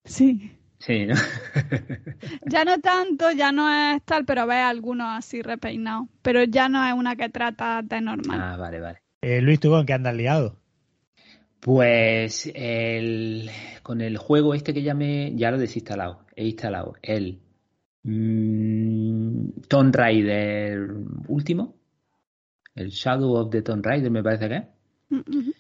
[0.05, 0.51] Sí.
[0.85, 1.14] Sí, ¿no?
[2.47, 6.09] Ya no tanto, ya no es tal, pero ves algunos así repeinados.
[6.20, 8.39] Pero ya no es una que trata de normal.
[8.39, 8.99] ah, vale, vale.
[9.22, 10.61] Eh, Luis, ¿tú con qué andas liado?
[11.61, 13.51] Pues el,
[13.82, 16.26] con el juego este que ya me ya lo he desinstalado.
[16.37, 17.41] He instalado el
[18.03, 20.91] mm, Tomb Raider
[21.28, 21.76] último.
[22.74, 24.64] El Shadow of the Tomb Raider me parece que es.
[25.09, 25.51] Mm.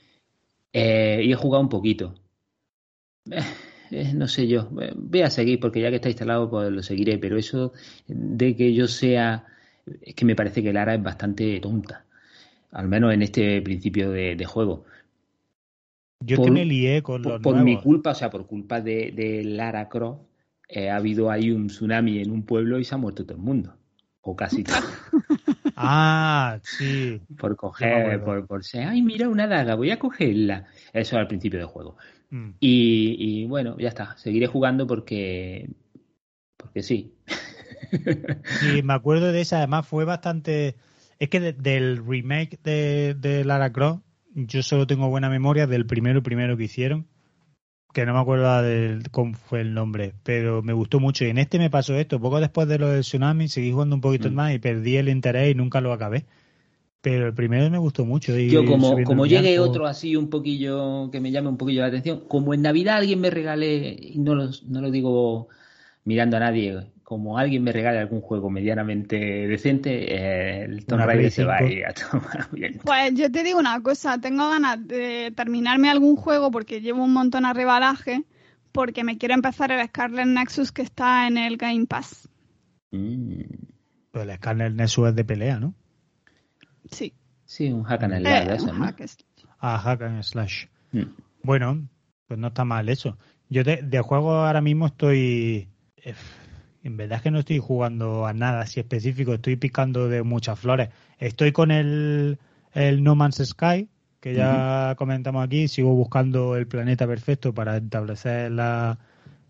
[0.74, 2.14] Eh, y he jugado un poquito.
[3.94, 4.70] Eh, no sé yo.
[4.80, 7.18] Eh, Voy a seguir porque ya que está instalado pues lo seguiré.
[7.18, 7.72] Pero eso
[8.06, 9.46] de que yo sea...
[10.02, 12.04] Es que me parece que Lara es bastante tonta.
[12.72, 14.84] Al menos en este principio de, de juego.
[16.20, 18.80] Yo Por- que me lié con Por, los por mi culpa, o sea, por culpa
[18.80, 20.22] de, de Lara Croft,
[20.68, 23.42] eh, ha habido ahí un tsunami en un pueblo y se ha muerto todo el
[23.42, 23.76] mundo.
[24.22, 24.76] O casi todo.
[25.76, 27.20] Ah, sí.
[27.36, 30.66] por coger, por, por ser, ay, mira una daga, voy a cogerla.
[30.92, 31.96] Eso al principio del juego.
[32.30, 32.50] Mm.
[32.60, 34.16] Y, y bueno, ya está.
[34.16, 35.68] Seguiré jugando porque.
[36.56, 37.12] Porque sí.
[38.60, 39.58] Sí, me acuerdo de esa.
[39.58, 40.76] Además, fue bastante.
[41.18, 44.02] Es que de- del remake de, de Lara Croft,
[44.34, 47.06] yo solo tengo buena memoria del primero primero que hicieron.
[47.92, 51.24] Que no me acuerdo de cómo fue el nombre, pero me gustó mucho.
[51.24, 52.18] Y en este me pasó esto.
[52.20, 54.34] Poco después de lo del tsunami, seguí jugando un poquito Mm.
[54.34, 56.24] más y perdí el interés y nunca lo acabé.
[57.04, 58.34] Pero el primero me gustó mucho.
[58.38, 61.88] y Yo, como, como llegue otro así un poquillo que me llame un poquillo la
[61.88, 65.48] atención, como en Navidad alguien me regale, y no lo, no lo digo
[66.04, 71.30] mirando a nadie, como alguien me regale algún juego medianamente decente, eh, el Tomb Raider
[71.30, 71.70] se va a 5.
[71.74, 72.80] ir a tomar bien.
[72.82, 77.12] Pues yo te digo una cosa, tengo ganas de terminarme algún juego porque llevo un
[77.12, 78.24] montón a rebalaje,
[78.72, 82.30] porque me quiero empezar el Scarlet Nexus que está en el Game Pass.
[82.92, 83.42] Mm,
[84.10, 85.74] Pues el escáner Nexus es de pelea, ¿no?
[86.90, 87.12] Sí.
[87.44, 88.84] sí, un hack and Eh, slash de un ¿no?
[88.84, 89.02] hack
[89.60, 90.66] Ah, Hack and Slash.
[90.92, 91.02] Mm.
[91.42, 91.88] Bueno,
[92.26, 93.16] pues no está mal eso.
[93.48, 95.68] Yo de, de juego ahora mismo estoy...
[95.96, 96.14] eh,
[96.82, 100.58] En verdad es que no estoy jugando a nada así específico, estoy picando de muchas
[100.58, 100.90] flores.
[101.18, 102.38] Estoy con el,
[102.74, 103.88] el No Man's Sky,
[104.20, 108.98] que ya comentamos aquí, sigo buscando el planeta perfecto para establecer la,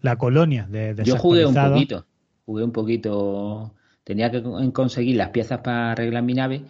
[0.01, 2.07] la colonia de Yo jugué un poquito,
[2.47, 3.75] jugué un poquito,
[4.05, 6.63] tenía que con- conseguir las piezas para arreglar mi nave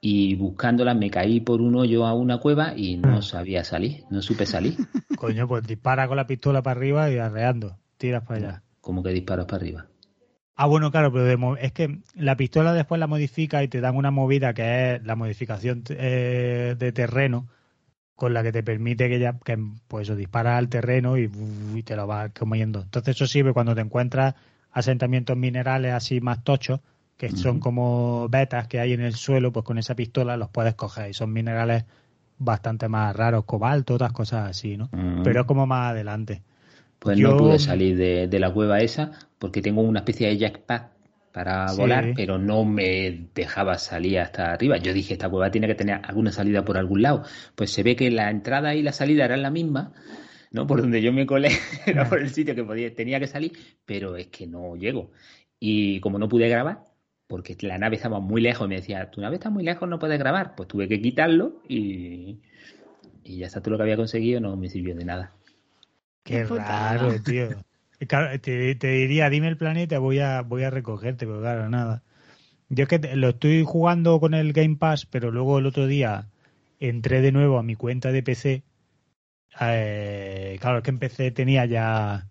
[0.00, 4.22] y buscándolas me caí por un hoyo a una cueva y no sabía salir, no
[4.22, 4.76] supe salir.
[5.16, 8.62] Coño, pues dispara con la pistola para arriba y arreando, tiras para allá.
[8.80, 9.86] Como que disparos para arriba.
[10.56, 13.96] Ah, bueno, claro, pero de es que la pistola después la modifica y te dan
[13.96, 17.48] una movida que es la modificación eh, de terreno
[18.14, 21.30] con la que te permite que ya que pues eso, dispara al terreno y,
[21.74, 22.82] y te lo vas comiendo.
[22.82, 24.34] Entonces eso sirve cuando te encuentras
[24.70, 26.80] asentamientos minerales así más tochos,
[27.20, 30.74] que son como vetas que hay en el suelo, pues con esa pistola los puedes
[30.74, 31.84] coger y son minerales
[32.38, 34.88] bastante más raros, cobalto, otras cosas así, ¿no?
[35.22, 36.40] Pero es como más adelante.
[36.98, 40.38] Pues Yo- no pude salir de, de la cueva esa porque tengo una especie de
[40.38, 40.92] jackpack
[41.32, 41.76] para Sí.
[41.78, 44.78] volar, pero no me dejaba salir hasta arriba.
[44.78, 47.22] Yo dije, esta cueva tiene que tener alguna salida por algún lado.
[47.54, 49.92] Pues se ve que la entrada y la salida eran la misma,
[50.52, 50.66] ¿no?
[50.66, 51.50] Por donde yo me colé,
[51.86, 53.52] era por el sitio que podía, tenía que salir,
[53.84, 55.10] pero es que no llego.
[55.58, 56.84] Y como no pude grabar,
[57.30, 60.00] porque la nave estaba muy lejos, y me decía, tu nave está muy lejos, no
[60.00, 60.54] puedes grabar.
[60.56, 62.38] Pues tuve que quitarlo y,
[63.24, 65.32] y ya está todo lo que había conseguido, no me sirvió de nada.
[66.24, 66.96] Qué putada.
[66.96, 67.48] raro, tío.
[68.08, 72.02] Claro, te, te diría, dime el planeta, voy a, voy a recogerte, pero claro, nada.
[72.70, 75.86] Yo es que te- lo estoy jugando con el Game Pass, pero luego el otro
[75.86, 76.28] día
[76.80, 78.62] entré de nuevo a mi cuenta de PC.
[79.60, 82.28] Eh, claro, es que en PC tenía ya,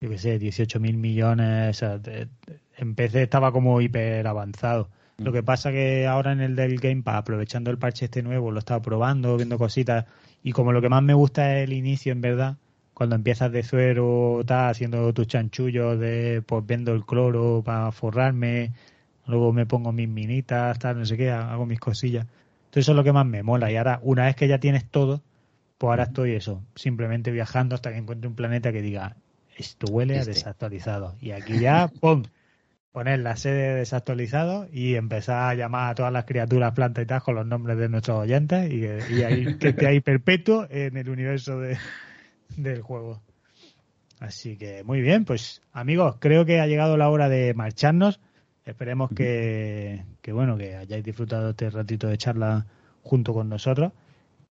[0.00, 1.70] yo qué sé, 18 mil millones.
[1.76, 4.88] o sea, te- te- en PC estaba como hiper avanzado.
[5.18, 8.50] Lo que pasa que ahora en el del Game Pass, aprovechando el parche este nuevo,
[8.50, 10.04] lo estaba probando, viendo cositas.
[10.42, 12.56] Y como lo que más me gusta es el inicio, en verdad,
[12.92, 18.72] cuando empiezas de cero, tal, haciendo tus chanchullos, de pues viendo el cloro para forrarme,
[19.26, 22.26] luego me pongo mis minitas, tal, no sé qué, hago mis cosillas.
[22.66, 23.72] Entonces eso es lo que más me mola.
[23.72, 25.22] Y ahora, una vez que ya tienes todo,
[25.78, 29.16] pues ahora estoy eso, simplemente viajando hasta que encuentre un planeta que diga,
[29.56, 30.32] esto huele a Este.
[30.32, 31.16] desactualizado.
[31.20, 32.22] Y aquí ya, ¡pum!
[32.96, 37.06] Poner la sede de desactualizado y empezar a llamar a todas las criaturas, plantas y
[37.06, 40.66] tal con los nombres de nuestros oyentes y, que- y ahí, que esté ahí perpetuo
[40.70, 41.76] en el universo de,
[42.56, 43.20] del juego.
[44.18, 48.18] Así que muy bien, pues amigos, creo que ha llegado la hora de marcharnos.
[48.64, 52.64] Esperemos que, que bueno, que hayáis disfrutado este ratito de charla
[53.02, 53.92] junto con nosotros.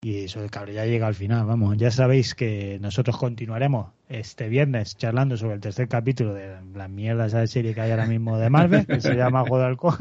[0.03, 1.77] Y eso, claro, ya llega al final, vamos.
[1.77, 7.25] Ya sabéis que nosotros continuaremos este viernes charlando sobre el tercer capítulo de la mierda
[7.25, 9.95] esa serie que hay ahora mismo de Marvel, que se llama Juego de Halcón.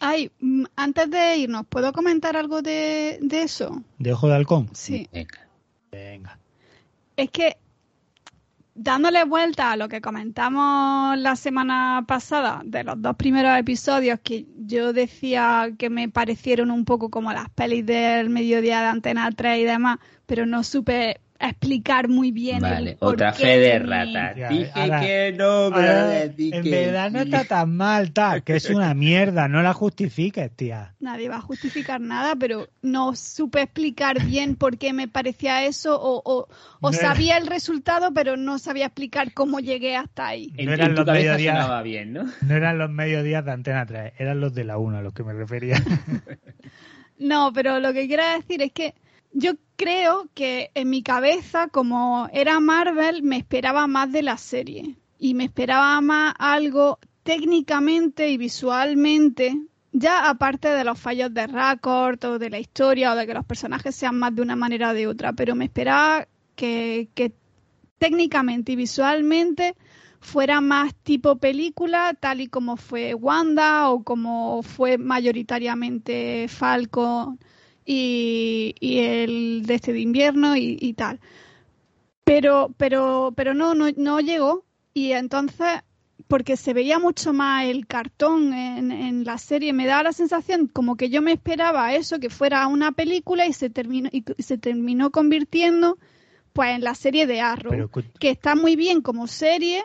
[0.00, 3.82] Ay, mm, antes de irnos, ¿puedo comentar algo de, de eso?
[3.98, 4.68] ¿De Ojo de Halcón?
[4.74, 5.08] Sí.
[5.12, 5.48] Venga.
[5.90, 6.38] Venga.
[7.16, 7.56] Es que
[8.78, 14.46] dándole vuelta a lo que comentamos la semana pasada de los dos primeros episodios que
[14.56, 19.58] yo decía que me parecieron un poco como las pelis del mediodía de Antena 3
[19.58, 22.56] y demás, pero no supe explicar muy bien.
[22.56, 24.34] el Vale, otra fe de rata.
[24.36, 28.68] Ya, Dije ahora- que no, pero en verdad no está tan mal, tal, que es
[28.70, 30.94] una mierda, no la justifiques, tía.
[30.98, 36.00] Nadie va a justificar nada, pero no supe explicar bien por qué me parecía eso
[36.00, 36.48] o, o,
[36.80, 40.52] o No era- sabía el resultado, pero no sabía explicar cómo llegué hasta ahí.
[40.60, 41.82] No eran en los mediodías.
[41.84, 42.24] bien, ¿no?
[42.42, 45.22] No eran los mediodías de Antena 3, eran los de la 1 a los que
[45.22, 45.76] me refería.
[47.18, 48.94] No, pero lo que quiero decir es que
[49.32, 54.96] yo creo que en mi cabeza, como era Marvel, me esperaba más de la serie.
[55.18, 59.60] Y me esperaba más algo técnicamente y visualmente,
[59.92, 63.44] ya aparte de los fallos de Record o de la historia o de que los
[63.44, 67.32] personajes sean más de una manera o de otra, pero me esperaba que, que
[67.98, 69.76] técnicamente y visualmente
[70.20, 77.38] fuera más tipo película, tal y como fue Wanda o como fue mayoritariamente Falcon
[77.90, 81.20] y, y el de este de invierno y, y tal.
[82.22, 85.80] Pero, pero, pero no, no, no llegó y entonces
[86.26, 90.66] porque se veía mucho más el cartón en, en la serie, me daba la sensación
[90.68, 94.58] como que yo me esperaba eso, que fuera una película y se terminó, y se
[94.58, 95.96] terminó convirtiendo
[96.52, 99.82] pues en la serie de Arrow Pero que está muy bien como serie,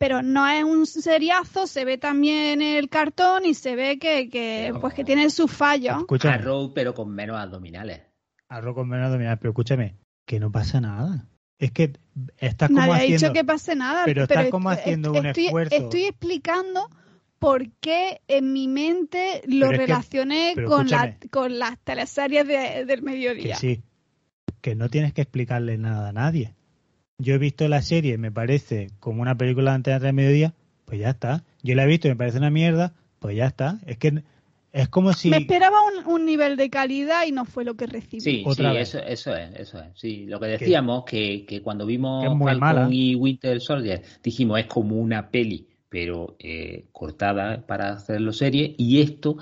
[0.00, 4.72] pero no es un seriazo, se ve también el cartón y se ve que, que
[4.80, 5.98] pues que tiene sus fallos.
[5.98, 8.00] escúchame, Arrow, pero con menos abdominales.
[8.48, 9.96] arroz con menos abdominal, pero escúchame,
[10.26, 11.26] que no pasa nada.
[11.58, 11.92] Es que
[12.38, 13.18] estás como Nadie ha haciendo...
[13.28, 15.74] dicho que pase nada, pero estás como est- haciendo un estoy, esfuerzo.
[15.76, 16.88] Estoy explicando
[17.38, 21.78] por qué en mi mente lo Pero es que- relacioné pero con, la, con las
[21.78, 23.56] teleseries de- del Que mediodía.
[23.56, 23.82] sí,
[24.62, 26.54] que no tienes que explicarle nada a nadie.
[27.20, 30.54] Yo he visto la serie, me parece como una película de Antena 3 Mediodía,
[30.86, 31.44] pues ya está.
[31.62, 33.78] Yo la he visto y me parece una mierda, pues ya está.
[33.86, 34.22] Es que
[34.72, 35.30] es como si...
[35.30, 38.20] Me esperaba un, un nivel de calidad y no fue lo que recibí.
[38.20, 38.88] Sí, Otra sí, vez.
[38.94, 39.88] eso, eso es, eso es.
[39.94, 42.88] Sí, lo que decíamos, que, que cuando vimos Que es muy Falcon mala.
[42.90, 49.00] y Winter Soldier, dijimos es como una peli, pero eh, cortada para hacerlo serie, y
[49.00, 49.36] esto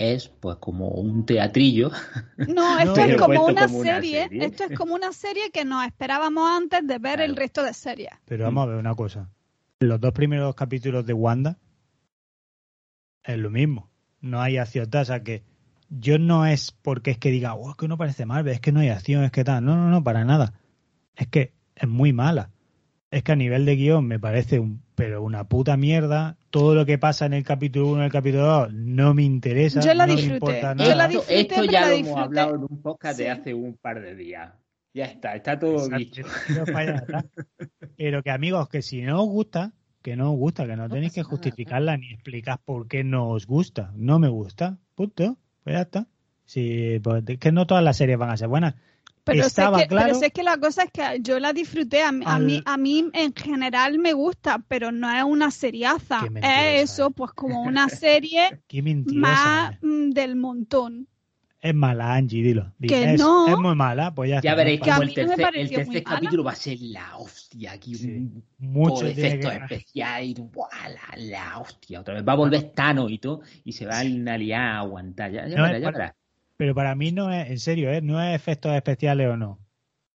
[0.00, 1.90] es pues como un teatrillo.
[2.48, 4.44] No, esto es como una, como una serie, serie.
[4.46, 8.10] esto es como una serie que nos esperábamos antes de ver el resto de series.
[8.24, 9.28] Pero vamos a ver una cosa.
[9.80, 11.58] Los dos primeros capítulos de Wanda
[13.24, 13.90] es lo mismo.
[14.22, 14.88] No hay acción.
[14.90, 15.44] O sea que
[15.90, 18.72] yo no es porque es que diga, oh, es que no parece Marvel, es que
[18.72, 19.62] no hay acción, es que tal.
[19.62, 20.54] No, no, no, para nada.
[21.14, 22.50] Es que es muy mala.
[23.10, 26.36] es que a nivel de guion me parece un, pero una puta mierda.
[26.50, 29.80] Todo lo que pasa en el capítulo 1 y el capítulo 2 no me interesa.
[29.80, 30.94] Yo la no me importa Yo nada.
[30.94, 32.10] la esto, disfruté, esto ya lo disfruté.
[32.10, 33.22] hemos hablado en un podcast Sí.
[33.24, 34.52] de hace un par de días.
[34.92, 36.22] Ya está, está todo dicho.
[37.96, 39.72] Pero que amigos, que si no os gusta,
[40.02, 43.02] que no os gusta, que no, No tenéis que nada, justificarla ni explicar por qué
[43.02, 43.92] no os gusta.
[43.94, 45.38] No me gusta, punto.
[45.64, 46.06] Pues ya está.
[46.44, 48.74] Sí, pues, es que no todas las series van a ser buenas.
[49.34, 52.02] Pero, Estaba sé que, claro- pero sé que la cosa es que yo la disfruté.
[52.02, 55.50] A mí, a, Al- mí, a mí en general me gusta, pero no es una
[55.50, 56.22] seriaza.
[56.42, 58.60] Es eso, pues como una serie
[59.14, 61.06] más mm, del montón.
[61.62, 62.72] Es mala, Angie, dilo.
[62.78, 63.46] Di, Que es, no.
[63.46, 65.40] es muy mala, pues ya, Ya está, veréis a como el mí no me tercer,
[65.40, 66.16] el pareció muy tercer mala.
[66.16, 67.72] capítulo va a ser la hostia.
[67.72, 68.06] Aquí Sí.
[68.08, 72.00] un Mucho efectos especiales y ¡buah, la, la hostia.
[72.00, 75.30] Otra vez va a volver Thanos y todo y se va a liar a aguantar.
[75.32, 76.14] Ya, ya No, verás, es ya para- verás.
[76.60, 78.02] Pero para mí no es, en serio, ¿eh?
[78.02, 79.58] no es efectos especiales o no.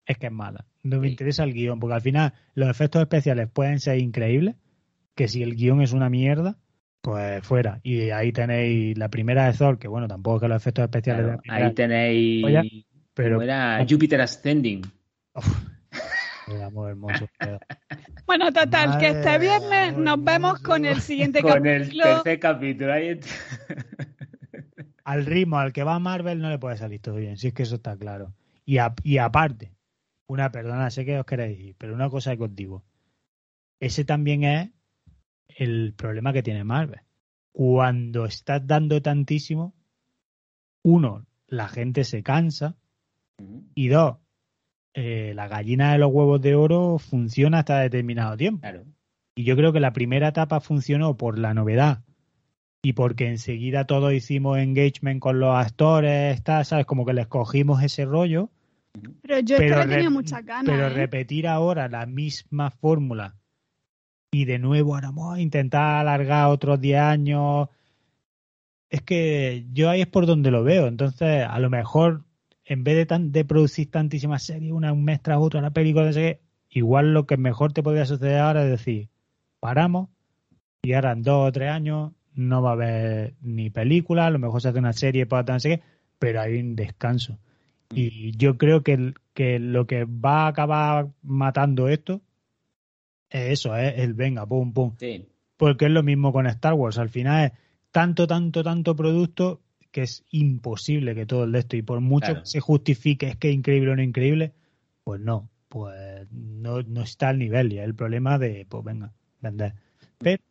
[0.07, 0.65] Es que es mala.
[0.81, 1.11] No me Sí.
[1.11, 4.55] interesa el guion, porque al final los efectos especiales pueden ser increíbles,
[5.13, 6.57] que si el guion es una mierda,
[7.01, 7.79] pues fuera.
[7.83, 11.25] Y ahí tenéis la primera de Thor, que bueno, tampoco es que los efectos especiales
[11.27, 12.43] de la primera, ahí tenéis.
[12.43, 14.81] Oye, pero ¿cómo era Jupiter Ascending.
[16.71, 17.27] Muy hermoso.
[17.37, 17.59] pero-
[18.25, 22.03] Bueno, total, que este viernes nos vemos con el siguiente Con el capítulo.
[22.23, 22.93] tercer capítulo.
[22.93, 23.27] Ahí está.
[25.11, 27.63] al ritmo al que va Marvel no le puede salir todo bien, si es que
[27.63, 28.33] eso está claro.
[28.65, 29.73] Y, a- y aparte,
[30.25, 32.85] una perdona, sé que os queréis ir, pero una cosa que os digo.
[33.81, 34.69] Ese también es
[35.49, 37.01] el problema que tiene Marvel.
[37.51, 39.73] Cuando estás dando tantísimo,
[40.81, 42.77] uno, la gente se cansa,
[43.75, 44.15] y dos,
[44.93, 48.61] eh, la gallina de los huevos de oro funciona hasta determinado tiempo.
[48.61, 48.85] Claro.
[49.35, 52.01] Y yo creo que la primera etapa funcionó por la novedad
[52.83, 56.85] y porque enseguida todos hicimos engagement con los actores, tal, ¿sabes?
[56.85, 58.49] Como que les cogimos ese rollo.
[59.21, 60.65] Pero yo re- tenía muchas ganas.
[60.65, 60.89] pero ¿eh?
[60.89, 63.35] repetir ahora la misma fórmula
[64.31, 67.69] y de nuevo ahora vamos a intentar alargar otros 10 años.
[68.89, 70.87] Es que yo ahí es por donde lo veo.
[70.87, 72.23] Entonces, a lo mejor,
[72.65, 76.05] en vez de, tan, de producir tantísimas series, una un mes tras otra, la película,
[76.05, 76.19] no sé
[76.69, 79.09] qué, igual lo que mejor te podría suceder ahora es decir,
[79.59, 80.09] paramos
[80.81, 84.39] y ahora en dos o tres años no va a haber ni película, a lo
[84.39, 85.83] mejor se hace una serie para no sé qué,
[86.19, 87.39] pero hay un descanso.
[87.93, 92.21] Y yo creo que, que lo que va a acabar matando esto
[93.29, 94.95] es eso, es el venga, pum, pum.
[94.97, 95.27] Sí.
[95.57, 96.97] Porque es lo mismo con Star Wars.
[96.97, 97.51] Al final es
[97.91, 99.61] tanto, tanto, tanto producto
[99.91, 102.41] que es imposible que todo el de esto, y por mucho Claro.
[102.41, 104.53] que se justifique es que es increíble o no increíble,
[105.03, 107.73] pues no, pues no, no está al nivel.
[107.73, 109.11] Y es el problema de, pues venga,
[109.41, 109.73] vender.
[110.17, 110.41] Pero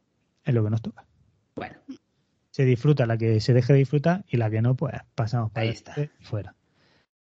[0.44, 1.06] es lo que nos toca.
[1.60, 1.76] Bueno,
[2.50, 5.68] Se disfruta la que se deje de disfrutar y la que no, pues pasamos para
[5.68, 5.76] Ahí
[6.20, 6.56] fuera.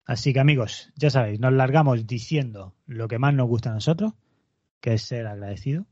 [0.05, 4.12] Así que amigos, ya sabéis, nos largamos diciendo lo que más nos gusta a nosotros,
[4.80, 5.87] que es ser agradecido,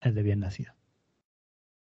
[0.00, 0.72] es de bien nacido.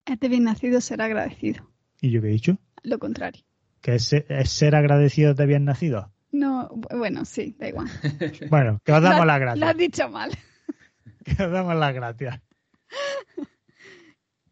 [0.06, 1.70] Este bien nacido será agradecido.
[2.00, 2.56] ¿Y yo qué he dicho?
[2.82, 3.44] Lo contrario.
[3.82, 6.10] ¿Que es, ser- es ser agradecido de bien nacido?
[6.32, 7.88] No, bueno, sí, da igual.
[8.48, 9.68] Bueno, que os damos Lo- las Lo gracias.
[9.70, 10.30] has dicho mal.
[11.24, 12.40] Que os damos las gracias.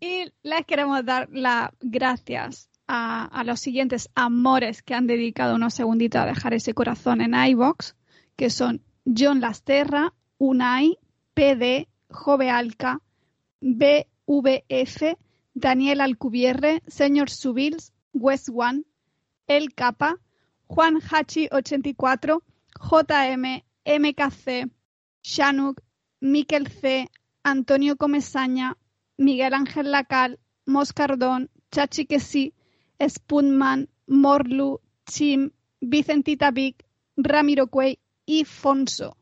[0.07, 6.21] Y les queremos dar las gracias a, los siguientes amores que han dedicado unos segunditos
[6.21, 7.97] a dejar ese corazón en iBox,
[8.37, 10.97] que son John Lasterra, Unai,
[11.35, 13.01] PD, Jove Alca,
[13.61, 15.17] BVF,
[15.55, 18.85] Daniel Alcubierre, Señor Subils, West One,
[19.49, 20.21] El Capa,
[20.69, 22.45] Juan Hachi 84,
[22.79, 24.71] JM, MKC,
[25.25, 25.81] Shanuk,
[26.21, 27.11] Miquel C,
[27.43, 28.77] Antonio Comesaña,
[29.19, 32.55] Miguel Ángel Lacal, Moscardón, Chachi que sí,
[33.01, 35.51] Spoonman, Morlu, Chim,
[35.81, 36.85] Vicentita Vic,
[37.17, 39.17] Ramiro Cuey y Fonso.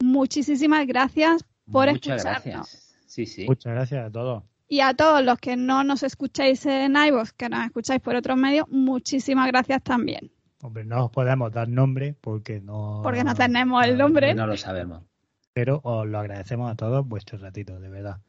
[0.00, 2.44] Muchísimas gracias por muchas escucharnos.
[2.44, 2.96] gracias.
[3.06, 3.46] Sí, sí.
[3.46, 4.42] Muchas gracias a todos.
[4.68, 8.36] Y a todos los que no nos escucháis en iVoox, que nos escucháis por otros
[8.38, 10.32] medios, muchísimas gracias también.
[10.62, 13.00] Hombre, no os podemos dar nombre porque no...
[13.02, 14.34] Porque no tenemos el nombre.
[14.34, 15.02] No lo sabemos.
[15.52, 18.20] pero os lo agradecemos a todos vuestros ratitos, de verdad.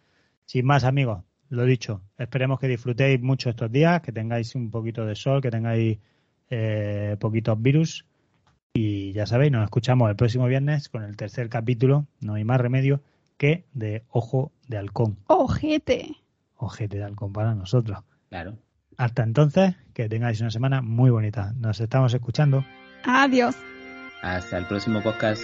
[0.45, 5.05] Sin más, amigos, lo dicho, esperemos que disfrutéis mucho estos días, que tengáis un poquito
[5.05, 5.99] de sol, que tengáis
[6.49, 8.05] eh, poquitos virus.
[8.73, 12.59] Y ya sabéis, nos escuchamos el próximo viernes con el tercer capítulo, no hay más
[12.59, 13.01] remedio
[13.37, 15.17] que de Ojo de Halcón.
[15.27, 16.15] Ojete.
[16.57, 17.99] Ojete de Halcón para nosotros.
[18.29, 18.57] Claro.
[18.97, 21.53] Hasta entonces, que tengáis una semana muy bonita.
[21.57, 22.63] Nos estamos escuchando.
[23.03, 23.55] Adiós.
[24.21, 25.43] Hasta el próximo podcast.